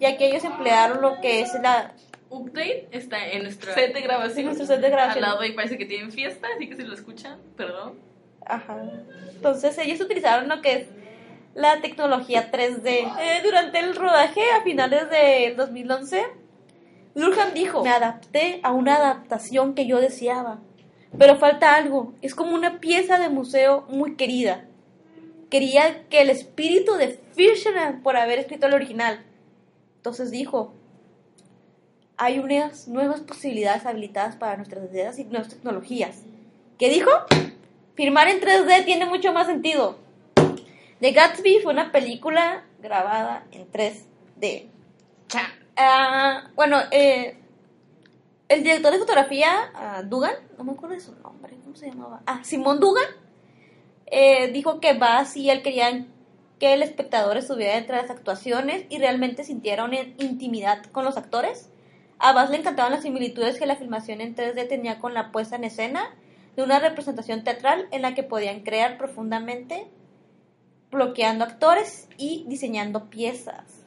ya 0.00 0.16
que 0.16 0.26
ellos 0.26 0.44
emplearon 0.44 1.00
lo 1.00 1.20
que 1.20 1.40
es 1.40 1.52
la 1.62 1.92
Update 2.28 2.88
está 2.90 3.28
en 3.28 3.44
nuestro 3.44 3.72
set 3.72 3.94
de 3.94 4.00
grabación. 4.00 4.38
En 4.40 4.44
nuestro 4.46 4.66
set 4.66 4.80
de 4.80 4.90
grabación. 4.90 5.24
Al 5.24 5.30
lado 5.30 5.42
ahí 5.42 5.52
parece 5.52 5.78
que 5.78 5.86
tienen 5.86 6.10
fiesta, 6.10 6.48
así 6.54 6.68
que 6.68 6.76
si 6.76 6.82
lo 6.82 6.94
escuchan, 6.94 7.38
perdón. 7.56 7.98
Ajá. 8.44 8.82
Entonces 9.30 9.78
ellos 9.78 10.00
utilizaron 10.00 10.48
lo 10.48 10.60
que 10.60 10.72
es 10.72 10.88
la 11.54 11.80
tecnología 11.80 12.50
3D. 12.50 12.86
Eh, 12.86 13.40
durante 13.44 13.78
el 13.78 13.94
rodaje 13.94 14.42
a 14.50 14.62
finales 14.62 15.08
del 15.08 15.56
2011, 15.56 16.24
Lurhan 17.14 17.54
dijo, 17.54 17.82
me 17.82 17.90
adapté 17.90 18.60
a 18.62 18.72
una 18.72 18.96
adaptación 18.96 19.74
que 19.74 19.86
yo 19.86 20.00
deseaba, 20.00 20.58
pero 21.18 21.36
falta 21.36 21.76
algo, 21.76 22.12
es 22.22 22.34
como 22.34 22.54
una 22.54 22.78
pieza 22.80 23.18
de 23.18 23.30
museo 23.30 23.86
muy 23.88 24.16
querida. 24.16 24.65
Quería 25.50 26.08
que 26.08 26.22
el 26.22 26.30
espíritu 26.30 26.94
de 26.94 27.20
Fisherman 27.34 28.02
por 28.02 28.16
haber 28.16 28.38
escrito 28.38 28.66
el 28.66 28.74
original. 28.74 29.24
Entonces 29.96 30.30
dijo, 30.30 30.72
hay 32.16 32.38
unas 32.38 32.88
nuevas 32.88 33.20
posibilidades 33.20 33.86
habilitadas 33.86 34.36
para 34.36 34.56
nuestras 34.56 34.90
ideas 34.90 35.18
y 35.18 35.24
nuevas 35.24 35.48
tecnologías. 35.48 36.22
¿Qué 36.78 36.88
dijo? 36.88 37.10
Firmar 37.94 38.28
en 38.28 38.40
3D 38.40 38.84
tiene 38.84 39.06
mucho 39.06 39.32
más 39.32 39.46
sentido. 39.46 39.98
The 41.00 41.12
Gatsby 41.12 41.60
fue 41.62 41.72
una 41.72 41.92
película 41.92 42.64
grabada 42.80 43.46
en 43.52 43.70
3D. 43.70 44.68
Ah, 45.76 46.48
bueno, 46.54 46.78
eh, 46.90 47.36
el 48.48 48.62
director 48.62 48.92
de 48.92 48.98
fotografía, 48.98 49.72
uh, 49.74 50.08
Dugan, 50.08 50.34
no 50.56 50.64
me 50.64 50.72
acuerdo 50.72 50.94
de 50.94 51.00
su 51.00 51.14
nombre, 51.16 51.56
¿cómo 51.64 51.76
se 51.76 51.88
llamaba? 51.90 52.22
Ah, 52.26 52.40
Simón 52.44 52.80
Dugan, 52.80 53.04
eh, 54.06 54.50
dijo 54.52 54.80
que 54.80 54.94
Bass 54.94 55.36
y 55.36 55.50
él 55.50 55.62
querían 55.62 56.08
que 56.58 56.72
el 56.72 56.82
espectador 56.82 57.36
estuviera 57.36 57.76
entre 57.76 57.96
las 57.96 58.10
actuaciones 58.10 58.86
y 58.88 58.98
realmente 58.98 59.44
sintiera 59.44 59.88
intimidad 60.18 60.84
con 60.86 61.04
los 61.04 61.16
actores. 61.16 61.70
A 62.18 62.32
Bass 62.32 62.50
le 62.50 62.56
encantaban 62.56 62.92
las 62.92 63.02
similitudes 63.02 63.58
que 63.58 63.66
la 63.66 63.76
filmación 63.76 64.20
en 64.20 64.34
3D 64.34 64.68
tenía 64.68 64.98
con 64.98 65.12
la 65.12 65.32
puesta 65.32 65.56
en 65.56 65.64
escena 65.64 66.14
de 66.56 66.62
una 66.62 66.78
representación 66.78 67.44
teatral 67.44 67.88
en 67.90 68.02
la 68.02 68.14
que 68.14 68.22
podían 68.22 68.60
crear 68.60 68.96
profundamente, 68.96 69.86
bloqueando 70.90 71.44
actores 71.44 72.08
y 72.16 72.44
diseñando 72.48 73.10
piezas. 73.10 73.84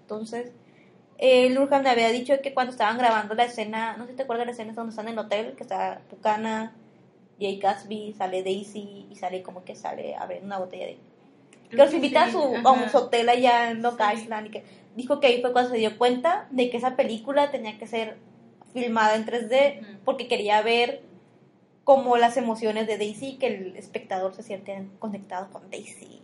Entonces, 0.00 0.50
eh, 1.18 1.50
Lurhan 1.50 1.84
le 1.84 1.90
había 1.90 2.08
dicho 2.08 2.34
que 2.42 2.52
cuando 2.52 2.72
estaban 2.72 2.98
grabando 2.98 3.34
la 3.34 3.44
escena, 3.44 3.96
no 3.96 4.06
sé 4.06 4.10
si 4.10 4.16
te 4.16 4.22
acuerdas 4.24 4.42
de 4.42 4.46
la 4.46 4.52
escena 4.52 4.72
donde 4.72 4.90
están 4.90 5.06
en 5.06 5.12
el 5.12 5.18
hotel, 5.20 5.54
que 5.54 5.62
está 5.62 6.00
Pucana, 6.10 6.74
Jay 7.42 7.58
Gatsby, 7.58 8.14
sale 8.16 8.42
Daisy 8.42 9.06
y 9.10 9.16
sale 9.16 9.42
como 9.42 9.64
que 9.64 9.74
sale 9.74 10.14
a 10.14 10.26
ver 10.26 10.42
una 10.42 10.58
botella 10.58 10.86
de... 10.86 10.98
Que 11.70 11.76
los 11.76 11.92
invita 11.94 12.24
a, 12.24 12.30
su, 12.30 12.38
a 12.38 12.98
hotel 12.98 13.28
allá 13.28 13.70
en 13.70 13.82
Long 13.82 13.98
Island 14.14 14.46
y 14.48 14.50
que 14.50 14.64
dijo 14.94 15.20
que 15.20 15.26
ahí 15.26 15.40
fue 15.40 15.52
cuando 15.52 15.70
se 15.70 15.78
dio 15.78 15.96
cuenta 15.96 16.46
de 16.50 16.68
que 16.70 16.76
esa 16.76 16.96
película 16.96 17.50
tenía 17.50 17.78
que 17.78 17.86
ser 17.86 18.18
filmada 18.72 19.16
en 19.16 19.26
3D 19.26 20.00
porque 20.04 20.28
quería 20.28 20.60
ver 20.62 21.02
como 21.84 22.16
las 22.16 22.36
emociones 22.36 22.86
de 22.86 22.98
Daisy 22.98 23.36
que 23.38 23.46
el 23.48 23.76
espectador 23.76 24.34
se 24.34 24.42
siente 24.42 24.86
conectado 24.98 25.50
con 25.50 25.70
Daisy. 25.70 26.20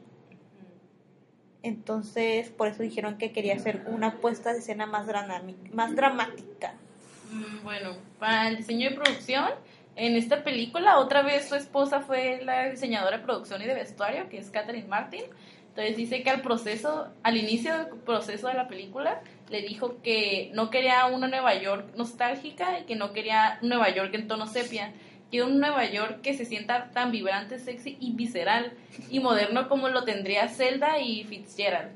Entonces, 1.63 2.51
por 2.51 2.69
eso 2.69 2.83
dijeron 2.83 3.19
que 3.19 3.33
quería 3.33 3.55
hacer 3.55 3.85
una 3.89 4.21
puesta 4.21 4.53
de 4.53 4.61
escena 4.61 4.87
más, 4.87 5.07
más 5.73 5.97
dramática. 5.97 6.75
Mm, 7.33 7.65
bueno, 7.65 7.97
para 8.19 8.49
el 8.49 8.59
diseño 8.59 8.91
de 8.91 8.97
producción, 8.97 9.51
en 9.99 10.15
esta 10.15 10.45
película, 10.45 10.99
otra 10.99 11.23
vez 11.23 11.49
su 11.49 11.57
esposa 11.57 12.01
fue 12.01 12.41
la 12.45 12.71
diseñadora 12.71 13.19
de 13.19 13.25
producción 13.25 13.61
y 13.61 13.67
de 13.67 13.75
vestuario, 13.75 14.29
que 14.29 14.39
es 14.39 14.49
Catherine 14.51 14.87
Martin. 14.87 15.23
Entonces 15.71 15.97
dice 15.97 16.23
que 16.23 16.31
al 16.31 16.41
proceso, 16.41 17.09
al 17.25 17.37
inicio 17.37 17.77
del 17.77 17.87
proceso 18.07 18.47
de 18.47 18.55
la 18.55 18.69
película, 18.69 19.21
le 19.51 19.61
dijo 19.63 20.01
que 20.03 20.51
no 20.55 20.71
quería 20.71 21.07
una 21.07 21.27
Nueva 21.27 21.55
York 21.61 21.97
nostálgica 21.97 22.79
y 22.79 22.85
que 22.85 22.95
no 22.95 23.13
quería 23.13 23.59
Nueva 23.61 23.91
York 23.91 24.15
en 24.15 24.29
tono 24.29 24.47
sepia, 24.47 24.93
que 25.33 25.43
un 25.43 25.59
Nueva 25.59 25.85
York 25.91 26.21
que 26.23 26.35
se 26.35 26.45
sienta 26.45 26.91
tan 26.93 27.11
vibrante, 27.11 27.59
sexy 27.59 27.97
y 28.01 28.13
visceral 28.13 28.73
y 29.11 29.19
moderno 29.19 29.69
como 29.69 29.89
lo 29.89 30.05
tendría 30.05 30.49
Zelda 30.49 31.01
y 31.01 31.25
Fitzgerald 31.25 31.91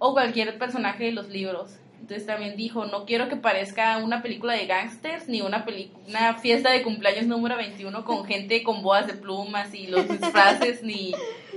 o 0.00 0.12
cualquier 0.12 0.58
personaje 0.58 1.04
de 1.04 1.12
los 1.12 1.28
libros. 1.28 1.78
Entonces 2.00 2.26
también 2.26 2.56
dijo, 2.56 2.86
no 2.86 3.04
quiero 3.04 3.28
que 3.28 3.36
parezca 3.36 3.98
una 3.98 4.22
película 4.22 4.54
de 4.54 4.66
gangsters 4.66 5.28
ni 5.28 5.40
una, 5.40 5.66
una 6.06 6.34
fiesta 6.34 6.70
de 6.70 6.82
cumpleaños 6.82 7.26
número 7.26 7.56
21 7.56 8.04
con 8.04 8.24
gente 8.24 8.62
con 8.62 8.82
boas 8.82 9.06
de 9.06 9.14
plumas 9.14 9.74
y 9.74 9.88
los 9.88 10.08
disfraces 10.08 10.82
ni 10.82 11.12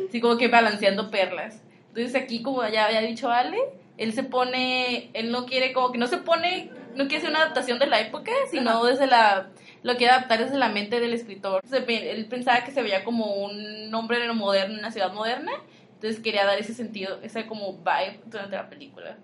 así 0.09 0.19
como 0.19 0.37
que 0.37 0.47
balanceando 0.47 1.09
perlas. 1.09 1.61
Entonces 1.89 2.15
aquí, 2.15 2.41
como 2.41 2.67
ya 2.67 2.85
había 2.85 3.01
dicho 3.01 3.29
Ale, 3.29 3.57
él 3.97 4.13
se 4.13 4.23
pone, 4.23 5.09
él 5.13 5.31
no 5.31 5.45
quiere 5.45 5.73
como 5.73 5.91
que 5.91 5.97
no 5.97 6.07
se 6.07 6.17
pone, 6.17 6.69
no 6.95 7.07
quiere 7.07 7.17
hacer 7.17 7.29
una 7.29 7.39
adaptación 7.39 7.79
de 7.79 7.87
la 7.87 8.01
época, 8.01 8.31
sino 8.49 8.83
desde 8.85 9.07
la 9.07 9.49
lo 9.83 9.97
quiere 9.97 10.13
adaptar 10.13 10.39
desde 10.43 10.57
la 10.57 10.69
mente 10.69 10.99
del 10.99 11.13
escritor. 11.13 11.63
Él 11.87 12.25
pensaba 12.27 12.63
que 12.63 12.71
se 12.71 12.81
veía 12.81 13.03
como 13.03 13.33
un 13.43 13.93
hombre 13.93 14.31
moderno, 14.33 14.77
una 14.77 14.91
ciudad 14.91 15.13
moderna, 15.13 15.51
entonces 15.93 16.19
quería 16.19 16.45
dar 16.45 16.59
ese 16.59 16.73
sentido, 16.73 17.19
ese 17.23 17.45
como 17.47 17.73
vibe 17.73 18.19
durante 18.25 18.55
la 18.55 18.69
película. 18.69 19.17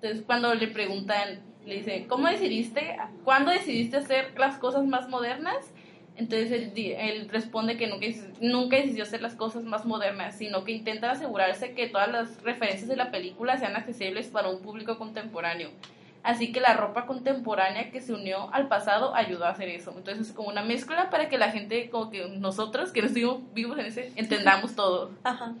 Entonces 0.00 0.24
cuando 0.24 0.54
le 0.54 0.68
preguntan, 0.68 1.40
le 1.66 1.78
dicen, 1.78 2.06
¿cómo 2.06 2.28
decidiste, 2.28 2.96
cuándo 3.24 3.50
decidiste 3.50 3.96
hacer 3.96 4.32
las 4.38 4.56
cosas 4.56 4.86
más 4.86 5.08
modernas? 5.08 5.72
Entonces 6.14 6.52
él, 6.52 6.72
él, 6.76 7.28
responde 7.28 7.76
que 7.76 7.88
nunca, 7.88 8.06
nunca 8.40 8.76
decidió 8.76 9.02
hacer 9.02 9.22
las 9.22 9.34
cosas 9.34 9.64
más 9.64 9.84
modernas, 9.84 10.36
sino 10.36 10.62
que 10.62 10.72
intenta 10.72 11.10
asegurarse 11.10 11.72
que 11.72 11.88
todas 11.88 12.10
las 12.10 12.42
referencias 12.42 12.88
de 12.88 12.96
la 12.96 13.10
película 13.10 13.58
sean 13.58 13.74
accesibles 13.74 14.28
para 14.28 14.48
un 14.48 14.60
público 14.60 14.98
contemporáneo. 14.98 15.70
Así 16.22 16.52
que 16.52 16.60
la 16.60 16.74
ropa 16.74 17.06
contemporánea 17.06 17.90
que 17.90 18.00
se 18.00 18.12
unió 18.12 18.52
al 18.52 18.68
pasado 18.68 19.14
ayudó 19.16 19.46
a 19.46 19.50
hacer 19.50 19.68
eso. 19.68 19.94
Entonces 19.96 20.28
es 20.28 20.32
como 20.32 20.48
una 20.48 20.62
mezcla 20.62 21.10
para 21.10 21.28
que 21.28 21.38
la 21.38 21.50
gente, 21.50 21.90
como 21.90 22.10
que 22.10 22.28
nosotros, 22.28 22.92
que 22.92 23.00
no 23.00 23.08
estuvimos 23.08 23.40
vivos 23.52 23.78
en 23.78 23.86
ese, 23.86 24.12
entendamos 24.14 24.74
todo. 24.76 25.10
Ajá. 25.24 25.54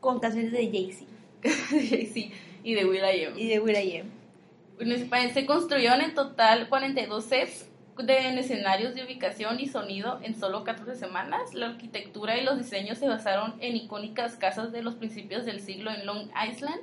Con 0.00 0.20
canciones 0.20 0.52
de 0.52 0.66
Jay-Z. 0.70 1.06
Jay-Z 1.70 2.49
y 2.62 2.74
de 2.74 2.84
Will.i.am. 2.84 3.38
Y 3.38 3.48
de 3.48 3.60
Will.i.am. 3.60 5.30
Se 5.32 5.46
construyeron 5.46 6.00
en 6.00 6.14
total 6.14 6.68
42 6.68 7.24
sets 7.24 7.70
de 8.02 8.38
escenarios 8.38 8.94
de 8.94 9.04
ubicación 9.04 9.60
y 9.60 9.66
sonido 9.66 10.20
en 10.22 10.34
solo 10.34 10.64
14 10.64 10.96
semanas. 10.96 11.54
La 11.54 11.66
arquitectura 11.66 12.38
y 12.38 12.44
los 12.44 12.58
diseños 12.58 12.98
se 12.98 13.08
basaron 13.08 13.54
en 13.60 13.76
icónicas 13.76 14.36
casas 14.36 14.72
de 14.72 14.82
los 14.82 14.94
principios 14.94 15.44
del 15.44 15.60
siglo 15.60 15.90
en 15.90 16.06
Long 16.06 16.30
Island, 16.48 16.80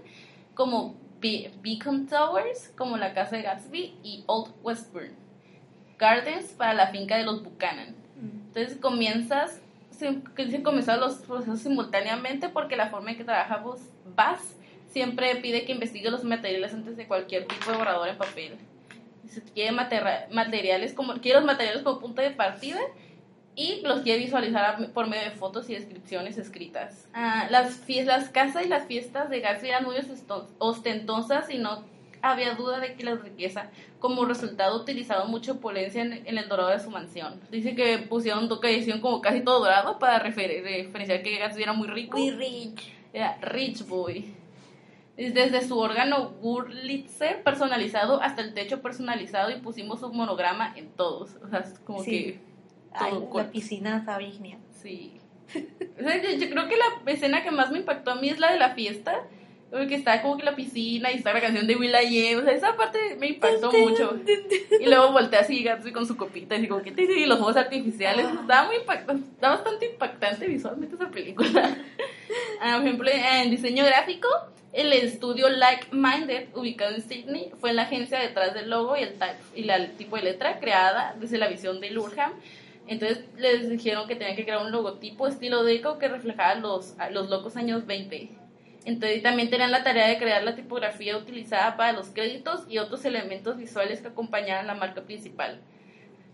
como 0.54 0.96
Beacon 1.20 2.08
Towers, 2.08 2.72
como 2.78 2.98
la 2.98 3.14
casa 3.14 3.38
de 3.38 3.44
Gatsby, 3.44 3.96
y 4.04 4.24
Old 4.28 4.54
Westburn 4.64 5.14
Gardens 5.98 6.52
para 6.52 6.74
la 6.74 6.88
finca 6.88 7.18
de 7.18 7.24
los 7.24 7.44
Buchanan. 7.44 7.96
Mm. 8.22 8.48
Entonces 8.48 8.78
comienzas, 8.78 9.62
se, 9.90 10.22
se 10.36 10.62
comenzaron 10.62 11.02
los 11.02 11.16
procesos 11.16 11.60
simultáneamente 11.60 12.50
porque 12.50 12.76
la 12.76 12.90
forma 12.90 13.12
en 13.12 13.18
que 13.18 13.24
trabajamos 13.24 13.82
VAS 14.16 14.57
siempre 14.98 15.36
pide 15.36 15.64
que 15.64 15.74
investigue 15.74 16.10
los 16.10 16.24
materiales 16.24 16.74
antes 16.74 16.98
de 16.98 17.06
cualquier 17.06 17.46
tipo 17.46 17.70
de 17.70 17.78
borrador 17.78 18.08
en 18.08 18.18
papel. 18.18 18.58
Si 19.30 19.42
quiere 19.42 19.72
materiales 19.72 20.94
como, 20.96 21.14
quiere 21.22 21.38
los 21.38 21.46
materiales 21.46 21.84
como 21.84 22.00
punto 22.00 22.24
de 22.24 22.32
partida 22.32 22.80
y 23.56 23.82
los 23.82 24.02
quiere 24.02 24.24
visualizar 24.24 24.92
por 24.94 25.08
medio 25.08 25.26
de 25.26 25.36
fotos 25.36 25.70
y 25.70 25.76
descripciones 25.76 26.40
escritas. 26.40 27.08
Ah, 27.14 27.46
las, 27.52 27.88
las 27.88 28.30
casas 28.30 28.66
y 28.66 28.70
las 28.70 28.88
fiestas 28.88 29.30
de 29.30 29.40
García 29.40 29.78
eran 29.78 29.84
muy 29.84 29.98
ostentosas 30.58 31.48
y 31.52 31.60
no 31.60 31.84
había 32.24 32.56
duda 32.56 32.80
de 32.80 32.96
que 32.96 33.04
la 33.04 33.14
riqueza 33.14 33.70
como 34.00 34.26
resultado 34.26 34.82
utilizaron 34.82 35.30
mucha 35.30 35.52
opulencia 35.52 36.02
en, 36.02 36.26
el 36.26 36.50
dorado 36.50 36.70
de 36.70 36.80
su 36.80 36.90
mansión. 36.90 37.40
Dice 37.52 37.76
que 37.76 38.00
pusieron 38.00 38.50
edición 38.64 39.00
como 39.00 39.22
casi 39.22 39.42
todo 39.42 39.60
dorado 39.60 40.00
para 40.00 40.18
referenciar 40.18 41.22
que 41.22 41.38
Gatsby 41.38 41.62
era 41.62 41.74
muy 41.74 41.88
rico. 41.88 42.18
Muy 42.18 42.32
rich. 42.32 42.92
Era 43.14 43.38
rich 43.42 43.86
boy. 43.86 44.37
Desde 45.18 45.68
su 45.68 45.80
órgano 45.80 46.36
Wurlitzer 46.42 47.42
personalizado 47.42 48.22
hasta 48.22 48.44
el 48.44 48.54
techo 48.54 48.84
personalizado 48.84 49.50
y 49.50 49.60
pusimos 49.60 50.00
su 50.00 50.14
monograma 50.14 50.74
en 50.76 50.90
todos. 50.90 51.38
O 51.44 51.50
sea, 51.50 51.64
como 51.86 52.04
que 52.04 52.40
la 53.34 53.52
piscina 53.52 53.98
está 53.98 54.20
Sí. 54.82 55.20
yo, 55.54 56.50
creo 56.50 56.68
que 56.68 56.76
la 56.78 57.12
escena 57.12 57.44
que 57.44 57.52
más 57.52 57.72
me 57.72 57.80
impactó 57.80 58.12
a 58.12 58.16
mí 58.16 58.30
es 58.30 58.40
la 58.40 58.52
de 58.52 58.60
la 58.60 58.76
fiesta. 58.76 59.24
Porque 59.70 59.96
está 59.96 60.22
como 60.22 60.38
que 60.38 60.46
la 60.46 60.56
piscina 60.56 61.12
y 61.12 61.18
está 61.18 61.34
la 61.34 61.42
canción 61.42 61.68
de 61.68 61.76
Will.i.am. 61.76 62.40
O 62.40 62.44
sea, 62.44 62.54
esa 62.54 62.78
parte 62.78 63.18
me 63.20 63.28
impactó 63.28 63.70
mucho. 63.72 64.18
Y 64.80 64.86
luego 64.86 65.12
voltea 65.12 65.42
así 65.42 65.62
Gatsby 65.62 65.92
con 65.92 66.08
su 66.08 66.16
copita 66.16 66.56
y 66.56 66.68
como 66.70 66.82
que 66.82 66.94
y 66.96 67.26
los 67.26 67.38
juegos 67.38 67.58
artificiales. 67.58 68.26
Ah. 68.30 68.38
Estaba 68.40 68.68
muy 68.68 68.78
impactante. 68.78 69.30
Está 69.30 69.50
bastante 69.50 69.88
impactante 69.88 70.48
visualmente 70.48 70.96
esa 70.96 71.10
película. 71.10 71.76
Ah, 72.60 72.78
por 72.78 72.88
ejemplo, 72.88 73.10
en 73.10 73.52
diseño 73.52 73.86
gráfico, 73.86 74.28
el 74.78 74.94
estudio 74.94 75.50
Like 75.50 75.88
Minded, 75.92 76.50
ubicado 76.54 76.94
en 76.94 77.02
Sydney, 77.02 77.52
fue 77.60 77.74
la 77.74 77.82
agencia 77.84 78.20
detrás 78.20 78.54
del 78.54 78.70
logo 78.70 78.96
y 78.96 79.02
el, 79.72 79.92
tipo 79.94 80.18
de 80.18 80.22
letra 80.22 80.60
creada 80.60 81.16
desde 81.20 81.40
la 81.40 81.48
visión 81.48 81.82
de 81.82 81.90
Lurham. 81.90 82.34
Entonces 82.86 83.26
les 83.38 83.70
dijeron 83.70 84.08
que 84.08 84.16
tenían 84.16 84.36
que 84.36 84.44
crear 84.44 84.64
un 84.64 84.72
logotipo 84.72 85.28
estilo 85.28 85.64
deco 85.64 85.98
que 85.98 86.08
reflejara 86.08 86.60
los, 86.60 86.94
los 87.10 87.28
locos 87.28 87.58
años 87.58 87.88
20. 87.88 88.30
Entonces 88.86 89.24
también 89.24 89.50
tenían 89.50 89.72
la 89.72 89.84
tarea 89.84 90.10
de 90.10 90.20
crear 90.20 90.44
la 90.44 90.56
tipografía 90.56 91.18
utilizada 91.18 91.76
para 91.76 91.94
los 91.94 92.10
créditos 92.10 92.62
y 92.70 92.78
otros 92.78 93.04
elementos 93.04 93.58
visuales 93.58 94.02
que 94.02 94.10
acompañaran 94.10 94.68
la 94.68 94.76
marca 94.76 95.02
principal. 95.02 95.60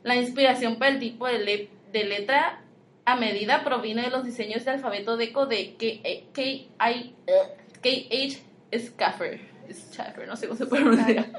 La 0.04 0.18
inspiración 0.18 0.80
para 0.80 0.92
el 0.92 1.00
tipo 1.00 1.28
de, 1.28 1.70
letra 1.94 2.62
a 3.06 3.16
medida 3.16 3.64
proviene 3.64 4.02
de 4.02 4.10
los 4.10 4.26
diseños 4.26 4.66
de 4.66 4.72
alfabeto 4.72 5.16
deco 5.16 5.46
de 5.46 5.78
K.H. 7.84 8.42
Schaffer. 8.74 9.40
Schaffer, 9.70 10.28
no 10.28 10.36
sé 10.36 10.48
cómo 10.48 10.58
se 10.58 10.66
pronuncia. 10.66 11.32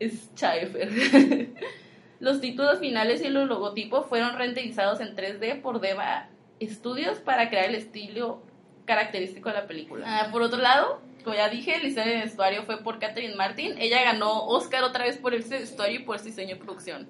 Schaffer. 0.00 1.48
los 2.20 2.40
títulos 2.40 2.78
finales 2.78 3.22
y 3.22 3.28
los 3.28 3.48
logotipos 3.48 4.06
fueron 4.06 4.36
renderizados 4.36 5.00
en 5.00 5.16
3D 5.16 5.60
por 5.62 5.80
Deva 5.80 6.28
Studios 6.62 7.18
para 7.18 7.48
crear 7.48 7.66
el 7.66 7.74
estilo 7.74 8.42
característico 8.84 9.48
de 9.48 9.54
la 9.54 9.66
película. 9.66 10.04
Ah, 10.06 10.28
por 10.30 10.42
otro 10.42 10.60
lado, 10.60 11.00
como 11.24 11.36
ya 11.36 11.48
dije, 11.48 11.74
el 11.74 11.82
diseño 11.82 12.12
de 12.12 12.18
vestuario 12.18 12.62
fue 12.62 12.82
por 12.82 12.98
Catherine 12.98 13.34
Martin. 13.34 13.74
Ella 13.78 14.02
ganó 14.02 14.46
Oscar 14.46 14.84
otra 14.84 15.04
vez 15.04 15.16
por 15.16 15.34
ese 15.34 15.58
vestuario 15.58 16.00
y 16.00 16.02
por 16.04 16.16
ese 16.16 16.26
diseño 16.26 16.54
de 16.56 16.62
producción. 16.62 17.08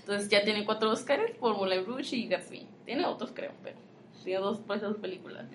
Entonces 0.00 0.28
ya 0.28 0.42
tiene 0.42 0.64
cuatro 0.64 0.90
Oscars 0.90 1.32
por 1.38 1.54
Moulin 1.56 1.84
Rouge 1.84 2.16
y 2.16 2.28
Gatsby. 2.28 2.66
Tiene 2.86 3.04
otros, 3.04 3.32
creo, 3.34 3.52
pero 3.62 3.76
tiene 4.24 4.40
dos 4.40 4.58
por 4.58 4.76
esas 4.76 4.96
películas. 4.96 5.46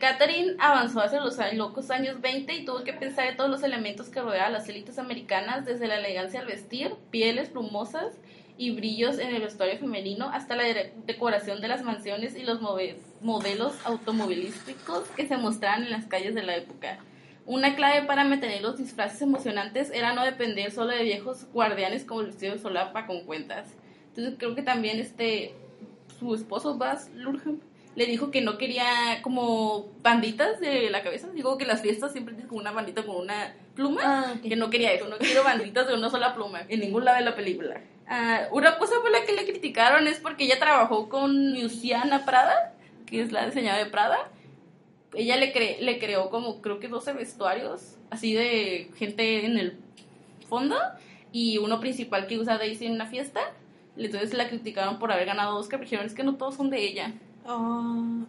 Catherine 0.00 0.56
avanzó 0.58 1.00
hacia 1.00 1.20
los 1.20 1.36
locos 1.54 1.90
años 1.90 2.20
20 2.20 2.52
y 2.54 2.64
tuvo 2.64 2.84
que 2.84 2.92
pensar 2.92 3.26
en 3.26 3.36
todos 3.36 3.50
los 3.50 3.62
elementos 3.62 4.08
que 4.08 4.20
rodeaban 4.20 4.52
las 4.52 4.68
élites 4.68 4.98
americanas, 4.98 5.64
desde 5.64 5.86
la 5.86 5.98
elegancia 5.98 6.40
al 6.40 6.46
vestir, 6.46 6.94
pieles 7.10 7.48
plumosas 7.48 8.12
y 8.56 8.70
brillos 8.70 9.18
en 9.18 9.34
el 9.34 9.42
vestuario 9.42 9.78
femenino, 9.78 10.30
hasta 10.30 10.54
la 10.54 10.64
decoración 11.06 11.60
de 11.60 11.68
las 11.68 11.82
mansiones 11.82 12.36
y 12.36 12.44
los 12.44 12.60
modelos 12.60 13.74
automovilísticos 13.84 15.08
que 15.16 15.26
se 15.26 15.36
mostraban 15.36 15.82
en 15.84 15.90
las 15.90 16.06
calles 16.06 16.34
de 16.34 16.42
la 16.42 16.56
época. 16.56 16.98
Una 17.46 17.74
clave 17.76 18.06
para 18.06 18.24
mantener 18.24 18.62
los 18.62 18.78
disfraces 18.78 19.20
emocionantes 19.20 19.90
era 19.90 20.14
no 20.14 20.24
depender 20.24 20.70
solo 20.70 20.92
de 20.92 21.02
viejos 21.02 21.46
guardianes 21.52 22.04
como 22.04 22.20
el 22.20 22.28
vestido 22.28 22.54
de 22.54 22.58
solapa 22.58 23.06
con 23.06 23.24
cuentas. 23.24 23.74
Entonces 24.08 24.36
creo 24.38 24.54
que 24.54 24.62
también 24.62 24.98
este 24.98 25.54
su 26.18 26.34
esposo 26.34 26.78
Baz 26.78 27.10
Lurham 27.14 27.60
le 27.96 28.06
dijo 28.06 28.30
que 28.30 28.40
no 28.40 28.58
quería 28.58 29.20
como 29.22 29.86
banditas 30.02 30.58
de 30.60 30.90
la 30.90 31.02
cabeza. 31.02 31.28
Digo 31.28 31.56
que 31.58 31.66
las 31.66 31.80
fiestas 31.80 32.12
siempre 32.12 32.34
tienes 32.34 32.48
como 32.48 32.60
una 32.60 32.72
bandita 32.72 33.04
con 33.04 33.16
una 33.16 33.54
pluma. 33.74 34.00
Ah, 34.04 34.34
que 34.42 34.56
no 34.56 34.70
quería 34.70 34.92
eso, 34.92 35.08
no 35.08 35.18
quiero 35.18 35.44
banditas 35.44 35.86
de 35.86 35.94
una 35.94 36.10
sola 36.10 36.34
pluma 36.34 36.62
en 36.68 36.80
ningún 36.80 37.04
lado 37.04 37.18
de 37.18 37.24
la 37.24 37.36
película. 37.36 37.80
Ah, 38.06 38.48
una 38.50 38.78
cosa 38.78 38.96
por 39.00 39.10
la 39.10 39.24
que 39.24 39.32
le 39.32 39.46
criticaron 39.46 40.06
es 40.08 40.18
porque 40.18 40.44
ella 40.44 40.58
trabajó 40.58 41.08
con 41.08 41.60
Luciana 41.60 42.24
Prada, 42.24 42.74
que 43.06 43.22
es 43.22 43.32
la 43.32 43.46
diseñadora 43.46 43.84
de 43.84 43.90
Prada. 43.90 44.30
Ella 45.14 45.36
le, 45.36 45.52
cre 45.52 45.78
le 45.80 45.98
creó 46.00 46.30
como 46.30 46.60
creo 46.60 46.80
que 46.80 46.88
12 46.88 47.12
vestuarios, 47.12 47.96
así 48.10 48.34
de 48.34 48.90
gente 48.96 49.46
en 49.46 49.58
el 49.58 49.78
fondo, 50.48 50.76
y 51.30 51.58
uno 51.58 51.78
principal 51.78 52.26
que 52.26 52.38
usa 52.38 52.58
Daisy 52.58 52.86
en 52.86 52.92
una 52.92 53.06
fiesta. 53.06 53.40
Entonces 53.96 54.34
la 54.34 54.48
criticaron 54.48 54.98
por 54.98 55.12
haber 55.12 55.26
ganado 55.26 55.56
Oscar, 55.56 55.78
pero 55.78 55.84
dijeron 55.84 56.06
es 56.06 56.14
que 56.14 56.24
no 56.24 56.34
todos 56.34 56.56
son 56.56 56.68
de 56.68 56.84
ella. 56.84 57.12
Oh. 57.44 58.24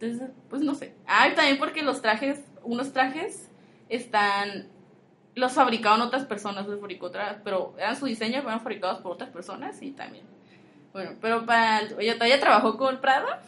Entonces, 0.00 0.30
pues 0.48 0.62
no 0.62 0.74
sé. 0.74 0.94
Ah, 1.06 1.28
también 1.34 1.58
porque 1.58 1.82
los 1.82 2.00
trajes, 2.00 2.40
unos 2.62 2.92
trajes 2.92 3.48
están, 3.88 4.68
los 5.34 5.52
fabricaban 5.52 6.00
otras 6.00 6.24
personas, 6.24 6.66
los 6.66 6.80
fabricó 6.80 7.06
otras, 7.06 7.38
pero 7.42 7.74
eran 7.78 7.96
su 7.96 8.06
diseño, 8.06 8.42
fueron 8.42 8.60
fabricados 8.60 9.00
por 9.00 9.12
otras 9.12 9.30
personas 9.30 9.82
y 9.82 9.90
también. 9.90 10.24
Bueno, 10.92 11.12
pero 11.20 11.44
para, 11.46 11.80
ella 11.98 12.14
todavía 12.14 12.40
trabajó 12.40 12.76
con 12.76 13.00
Prada 13.00 13.42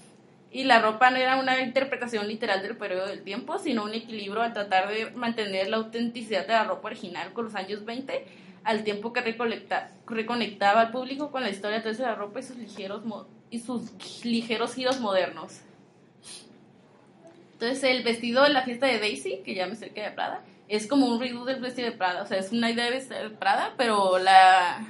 y 0.51 0.65
la 0.65 0.81
ropa 0.81 1.11
no 1.11 1.17
era 1.17 1.37
una 1.37 1.61
interpretación 1.61 2.27
literal 2.27 2.63
del 2.63 2.77
periodo 2.77 3.07
del 3.07 3.23
tiempo, 3.23 3.59
sino 3.59 3.85
un 3.85 3.95
equilibrio 3.95 4.43
al 4.43 4.53
tratar 4.53 4.89
de 4.89 5.13
mantener 5.13 5.69
la 5.69 5.77
autenticidad 5.77 6.47
de 6.47 6.53
la 6.53 6.65
ropa 6.65 6.89
original 6.89 7.33
con 7.33 7.45
los 7.45 7.55
años 7.55 7.85
20 7.85 8.27
al 8.65 8.85
tiempo 8.85 9.13
que 9.13 9.21
reconectaba 9.21 10.81
al 10.81 10.91
público 10.91 11.31
con 11.31 11.43
la 11.43 11.51
historia 11.51 11.81
de 11.81 11.93
la 11.95 12.15
ropa 12.15 12.41
y 12.41 12.43
sus 12.43 12.57
ligeros, 12.57 13.03
y 13.51 13.59
sus 13.61 14.25
ligeros 14.25 14.75
giros 14.75 15.01
modernos. 15.01 15.61
Entonces 17.53 17.85
el 17.85 18.03
vestido 18.03 18.43
de 18.43 18.51
la 18.51 18.63
fiesta 18.63 18.87
de 18.87 18.99
Daisy, 18.99 19.43
que 19.45 19.55
ya 19.55 19.67
me 19.67 19.73
acerqué 19.73 20.03
de 20.03 20.11
Prada, 20.11 20.43
es 20.69 20.87
como 20.87 21.07
un 21.07 21.21
redo 21.21 21.45
del 21.45 21.61
vestido 21.61 21.91
de 21.91 21.97
Prada, 21.97 22.23
o 22.23 22.27
sea, 22.27 22.39
es 22.39 22.53
una 22.53 22.71
idea 22.71 22.85
de 22.85 22.93
vestir 22.93 23.17
de 23.17 23.31
Prada, 23.31 23.75
pero 23.77 24.19
la 24.19 24.87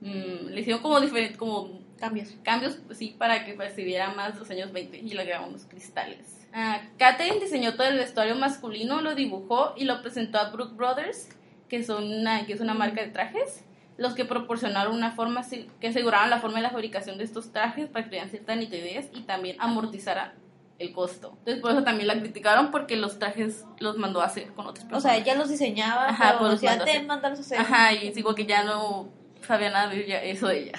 mm, 0.00 0.46
le 0.48 0.60
hicieron 0.60 0.82
como 0.82 1.00
diferente, 1.00 1.36
como 1.36 1.80
cambios, 1.98 2.34
cambios, 2.42 2.78
sí, 2.92 3.14
para 3.18 3.44
que 3.44 3.54
percibiera 3.54 4.14
más 4.14 4.38
los 4.38 4.48
años 4.50 4.72
20 4.72 4.98
y 4.98 5.10
le 5.10 5.20
agregaron 5.20 5.50
unos 5.50 5.64
cristales. 5.64 6.46
Uh, 6.54 6.78
Catherine 6.96 7.40
diseñó 7.40 7.74
todo 7.74 7.88
el 7.88 7.98
vestuario 7.98 8.34
masculino, 8.36 9.00
lo 9.00 9.14
dibujó 9.14 9.74
y 9.76 9.84
lo 9.84 10.00
presentó 10.00 10.38
a 10.38 10.50
Brooke 10.50 10.74
Brothers, 10.74 11.28
que, 11.68 11.82
son 11.82 12.04
una, 12.12 12.46
que 12.46 12.52
es 12.52 12.60
una 12.60 12.74
marca 12.74 13.02
de 13.02 13.08
trajes, 13.08 13.64
los 13.96 14.14
que 14.14 14.24
proporcionaron 14.24 14.94
una 14.94 15.12
forma, 15.12 15.42
que 15.80 15.88
aseguraron 15.88 16.30
la 16.30 16.40
forma 16.40 16.56
de 16.56 16.62
la 16.62 16.70
fabricación 16.70 17.18
de 17.18 17.24
estos 17.24 17.52
trajes 17.52 17.88
para 17.88 18.04
que 18.04 18.10
tuvieran 18.10 18.30
cierta 18.30 18.54
nitidez 18.54 19.08
y 19.14 19.22
también 19.22 19.56
amortizara 19.58 20.34
el 20.78 20.92
costo. 20.92 21.34
Entonces 21.38 21.62
por 21.62 21.70
eso 21.70 21.82
también 21.82 22.06
la 22.06 22.18
criticaron 22.18 22.70
porque 22.70 22.96
los 22.96 23.18
trajes 23.18 23.64
los 23.78 23.96
mandó 23.96 24.20
a 24.20 24.26
hacer 24.26 24.48
con 24.52 24.66
otras 24.66 24.84
personas. 24.84 25.04
O 25.04 25.08
sea, 25.08 25.16
ella 25.16 25.34
los 25.34 25.48
diseñaba, 25.48 26.08
Ajá, 26.08 26.36
pero 26.38 26.50
pues 26.50 26.64
antes 26.64 27.06
mandarlos 27.06 27.40
a 27.40 27.42
hacer. 27.42 27.60
Ajá, 27.60 27.92
y 27.94 28.10
digo 28.10 28.34
que 28.34 28.44
ya 28.44 28.64
no 28.64 29.08
sabía 29.46 29.70
nada 29.70 29.88
de 29.88 30.04
ella, 30.04 30.22
eso 30.22 30.48
de 30.48 30.64
ella. 30.64 30.72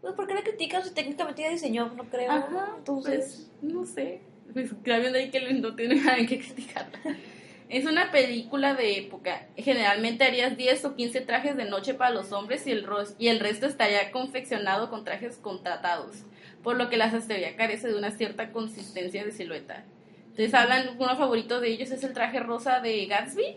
Pues 0.00 0.14
¿por 0.14 0.26
qué 0.26 0.34
la 0.34 0.42
critican 0.42 0.84
si 0.84 0.90
técnicamente 0.90 1.42
ella 1.42 1.52
diseñó? 1.52 1.92
No 1.96 2.04
creo. 2.04 2.30
Ajá, 2.30 2.74
entonces, 2.78 3.48
pues, 3.60 3.72
no 3.72 3.84
sé. 3.84 4.20
Pues, 4.52 4.70
viendo 4.82 5.18
ahí 5.18 5.30
que 5.30 5.52
no 5.54 5.74
tiene 5.74 5.96
nada 5.96 6.16
que 6.16 6.38
criticarla. 6.38 6.98
Es 7.72 7.86
una 7.86 8.10
película 8.10 8.74
de 8.74 8.98
época. 8.98 9.46
Generalmente 9.56 10.24
harías 10.24 10.58
10 10.58 10.84
o 10.84 10.94
15 10.94 11.22
trajes 11.22 11.56
de 11.56 11.64
noche 11.64 11.94
para 11.94 12.10
los 12.10 12.30
hombres 12.30 12.66
y 12.66 12.70
el, 12.70 12.86
y 13.18 13.28
el 13.28 13.40
resto 13.40 13.64
estaría 13.64 14.10
confeccionado 14.10 14.90
con 14.90 15.04
trajes 15.04 15.38
contratados, 15.38 16.16
por 16.62 16.76
lo 16.76 16.90
que 16.90 16.98
la 16.98 17.10
sastrería 17.10 17.56
carece 17.56 17.88
de 17.88 17.96
una 17.96 18.10
cierta 18.10 18.52
consistencia 18.52 19.24
de 19.24 19.32
silueta. 19.32 19.86
Entonces 20.24 20.52
hablan, 20.52 20.96
uno 20.98 21.16
favorito 21.16 21.60
de 21.60 21.70
ellos 21.70 21.90
es 21.92 22.04
el 22.04 22.12
traje 22.12 22.40
rosa 22.40 22.80
de 22.80 23.06
Gatsby. 23.06 23.56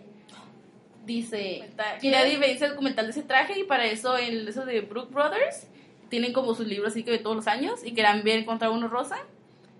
Dice, 1.06 1.64
quería 2.00 2.24
ver 2.24 2.52
el 2.52 2.70
documental 2.70 3.08
de 3.08 3.12
ese 3.12 3.24
traje 3.24 3.60
y 3.60 3.64
para 3.66 3.86
eso 3.86 4.16
el 4.16 4.48
eso 4.48 4.66
de 4.66 4.80
Brook 4.80 5.12
Brothers 5.12 5.68
tienen 6.08 6.32
como 6.32 6.56
sus 6.56 6.68
libros 6.68 6.94
así 6.94 7.04
que 7.04 7.12
de 7.12 7.20
todos 7.20 7.36
los 7.36 7.48
años 7.48 7.82
y 7.84 7.94
querían 7.94 8.24
ver 8.24 8.40
encontrar 8.40 8.72
uno 8.72 8.88
rosa 8.88 9.18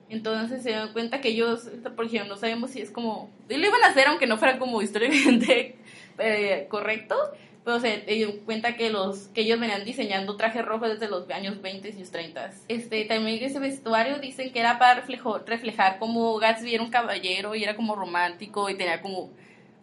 entonces 0.10 0.62
se 0.62 0.72
dan 0.72 0.94
cuenta 0.94 1.22
que 1.22 1.30
ellos, 1.30 1.70
por 1.96 2.06
ejemplo, 2.06 2.36
no 2.36 2.40
sabemos 2.40 2.72
si 2.72 2.82
es 2.82 2.92
como... 2.92 3.30
Y 3.50 3.58
lo 3.58 3.68
iban 3.68 3.84
a 3.84 3.88
hacer 3.88 4.08
aunque 4.08 4.28
no 4.28 4.38
fuera 4.38 4.60
como 4.60 4.82
históricamente 4.82 5.76
eh, 6.20 6.68
correcto, 6.70 7.16
pero 7.64 7.80
se 7.80 8.02
dio 8.02 8.40
cuenta 8.46 8.76
que 8.76 8.92
los 8.92 9.28
que 9.30 9.42
ellos 9.42 9.60
venían 9.60 9.84
diseñando 9.84 10.38
trajes 10.38 10.64
rojos 10.64 10.90
desde 10.90 11.10
los 11.10 11.28
años 11.32 11.62
20 11.62 11.90
y 11.90 12.04
30. 12.04 12.52
Este, 12.68 13.06
también 13.06 13.44
ese 13.44 13.60
vestuario 13.60 14.20
dicen 14.20 14.52
que 14.54 14.60
era 14.60 14.78
para 14.78 14.96
reflejo, 14.96 15.40
reflejar 15.40 15.98
como 15.98 16.38
Gatsby 16.38 16.76
era 16.76 16.84
un 16.84 16.92
caballero 16.92 17.56
y 17.56 17.64
era 17.64 17.76
como 17.76 17.96
romántico 17.96 18.70
y 18.70 18.76
tenía 18.76 19.02
como 19.02 19.32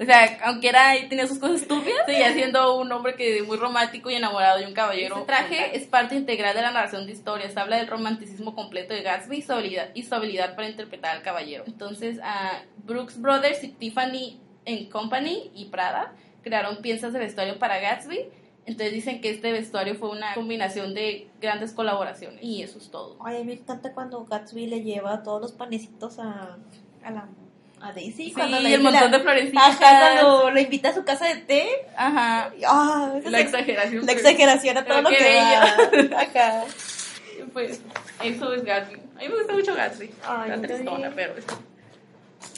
o 0.03 0.05
sea, 0.05 0.38
aunque 0.45 0.69
era 0.69 0.97
y 0.99 1.09
tenía 1.09 1.27
sus 1.27 1.38
cosas 1.38 1.62
estúpidas, 1.62 2.05
seguía 2.07 2.33
siendo 2.33 2.77
un 2.77 2.91
hombre 2.91 3.15
que 3.15 3.43
muy 3.43 3.57
romántico 3.57 4.11
y 4.11 4.15
enamorado 4.15 4.59
de 4.59 4.67
un 4.67 4.75
caballero. 4.75 5.17
Este 5.17 5.27
traje 5.27 5.77
es 5.77 5.87
parte 5.87 6.17
integral 6.17 6.55
de 6.57 6.62
la 6.62 6.73
narración 6.73 7.07
de 7.07 7.12
historias. 7.12 7.57
Habla 7.57 7.77
del 7.77 7.87
romanticismo 7.87 8.55
completo 8.55 8.95
de 8.95 9.03
Gatsby 9.03 9.38
y 9.38 9.43
su 9.43 9.53
habilidad, 9.53 9.91
y 9.95 10.03
su 10.03 10.15
habilidad 10.15 10.57
para 10.57 10.69
interpretar 10.69 11.17
al 11.17 11.23
caballero. 11.23 11.65
Entonces, 11.67 12.19
a 12.23 12.62
Brooks 12.85 13.21
Brothers 13.21 13.62
y 13.62 13.69
Tiffany 13.69 14.41
Company 14.91 15.51
y 15.55 15.67
Prada 15.67 16.12
crearon 16.43 16.79
piezas 16.79 17.12
de 17.12 17.21
vestuario 17.21 17.59
para 17.59 17.79
Gatsby. 17.79 18.29
Entonces 18.65 18.93
dicen 18.93 19.21
que 19.21 19.31
este 19.31 19.51
vestuario 19.51 19.97
fue 19.97 20.11
una 20.11 20.35
combinación 20.35 20.95
de 20.95 21.29
grandes 21.41 21.73
colaboraciones. 21.73 22.43
Y 22.43 22.62
eso 22.62 22.79
es 22.79 22.91
todo. 22.91 23.17
Ay, 23.25 23.37
a 23.37 23.38
mí 23.41 23.45
me 23.47 23.53
encanta 23.55 23.93
cuando 23.93 24.25
Gatsby 24.25 24.67
le 24.67 24.83
lleva 24.83 25.23
todos 25.23 25.41
los 25.41 25.53
panecitos 25.53 26.19
a, 26.19 26.59
a 27.03 27.11
la 27.11 27.29
a 27.83 27.92
Daisy. 27.92 28.25
Sí, 28.27 28.33
cuando 28.33 28.61
y 28.61 28.73
el 28.73 28.83
montón 28.83 29.11
de 29.11 29.21
florecitas. 29.21 29.62
Ajá, 29.62 30.01
cuando 30.01 30.51
lo 30.51 30.61
invita 30.61 30.90
a 30.90 30.95
su 30.95 31.05
casa 31.05 31.27
de 31.27 31.37
té. 31.37 31.68
Ajá. 31.97 32.53
Ah, 32.66 33.14
la 33.25 33.40
exageración. 33.40 34.07
La 34.07 34.12
exageración 34.12 34.79
a 34.79 34.85
todo 34.85 35.03
lo 35.03 35.11
que 35.11 35.38
ella. 35.38 35.77
Ajá. 36.16 36.64
Pues 37.53 37.81
eso 38.23 38.55
es 38.55 38.64
Gatsby. 38.64 38.95
A 38.95 39.21
mí 39.21 39.29
me 39.29 39.37
gusta 39.37 39.53
mucho 39.53 39.75
Gatsby. 39.75 40.11
Ay, 40.27 40.51
la 40.51 40.61
tristona, 40.61 41.12
pero... 41.14 41.35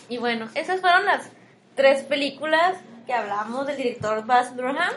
Y 0.08 0.18
bueno, 0.18 0.48
esas 0.54 0.80
fueron 0.80 1.06
las 1.06 1.30
tres 1.74 2.02
películas 2.02 2.76
que 3.06 3.14
hablamos 3.14 3.66
del 3.66 3.76
director 3.76 4.24
Baz 4.26 4.54
Luhrmann. 4.54 4.92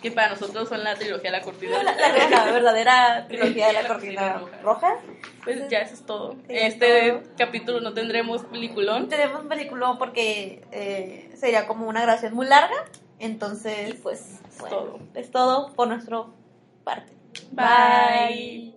Que 0.00 0.10
para 0.10 0.30
nosotros 0.30 0.68
son 0.68 0.82
la 0.82 0.94
trilogía 0.94 1.30
de 1.30 1.38
la 1.38 1.42
cortina. 1.44 1.82
La, 1.82 1.94
la, 1.94 2.28
la 2.28 2.52
verdadera 2.52 3.26
trilogía 3.28 3.68
de 3.68 3.72
la 3.74 3.82
La 3.82 3.88
cortina 3.88 4.32
cortina 4.34 4.62
roja. 4.62 4.96
Pues 5.44 5.68
ya 5.68 5.78
eso 5.80 5.94
es 5.94 6.06
todo. 6.06 6.36
Es 6.48 6.74
este 6.74 7.12
todo. 7.12 7.22
capítulo 7.36 7.80
no 7.80 7.92
tendremos 7.92 8.44
peliculón. 8.44 9.08
Tenemos 9.08 9.42
un 9.42 9.48
peliculón 9.48 9.98
porque 9.98 10.62
eh, 10.72 11.30
sería 11.36 11.66
como 11.66 11.88
una 11.88 12.02
grabación 12.02 12.34
muy 12.34 12.46
larga. 12.46 12.76
Entonces, 13.18 13.94
pues, 14.02 14.40
bueno, 14.58 14.76
todo. 14.76 15.00
es 15.14 15.30
todo 15.30 15.72
por 15.74 15.88
nuestra 15.88 16.24
parte. 16.84 17.12
Bye. 17.52 18.74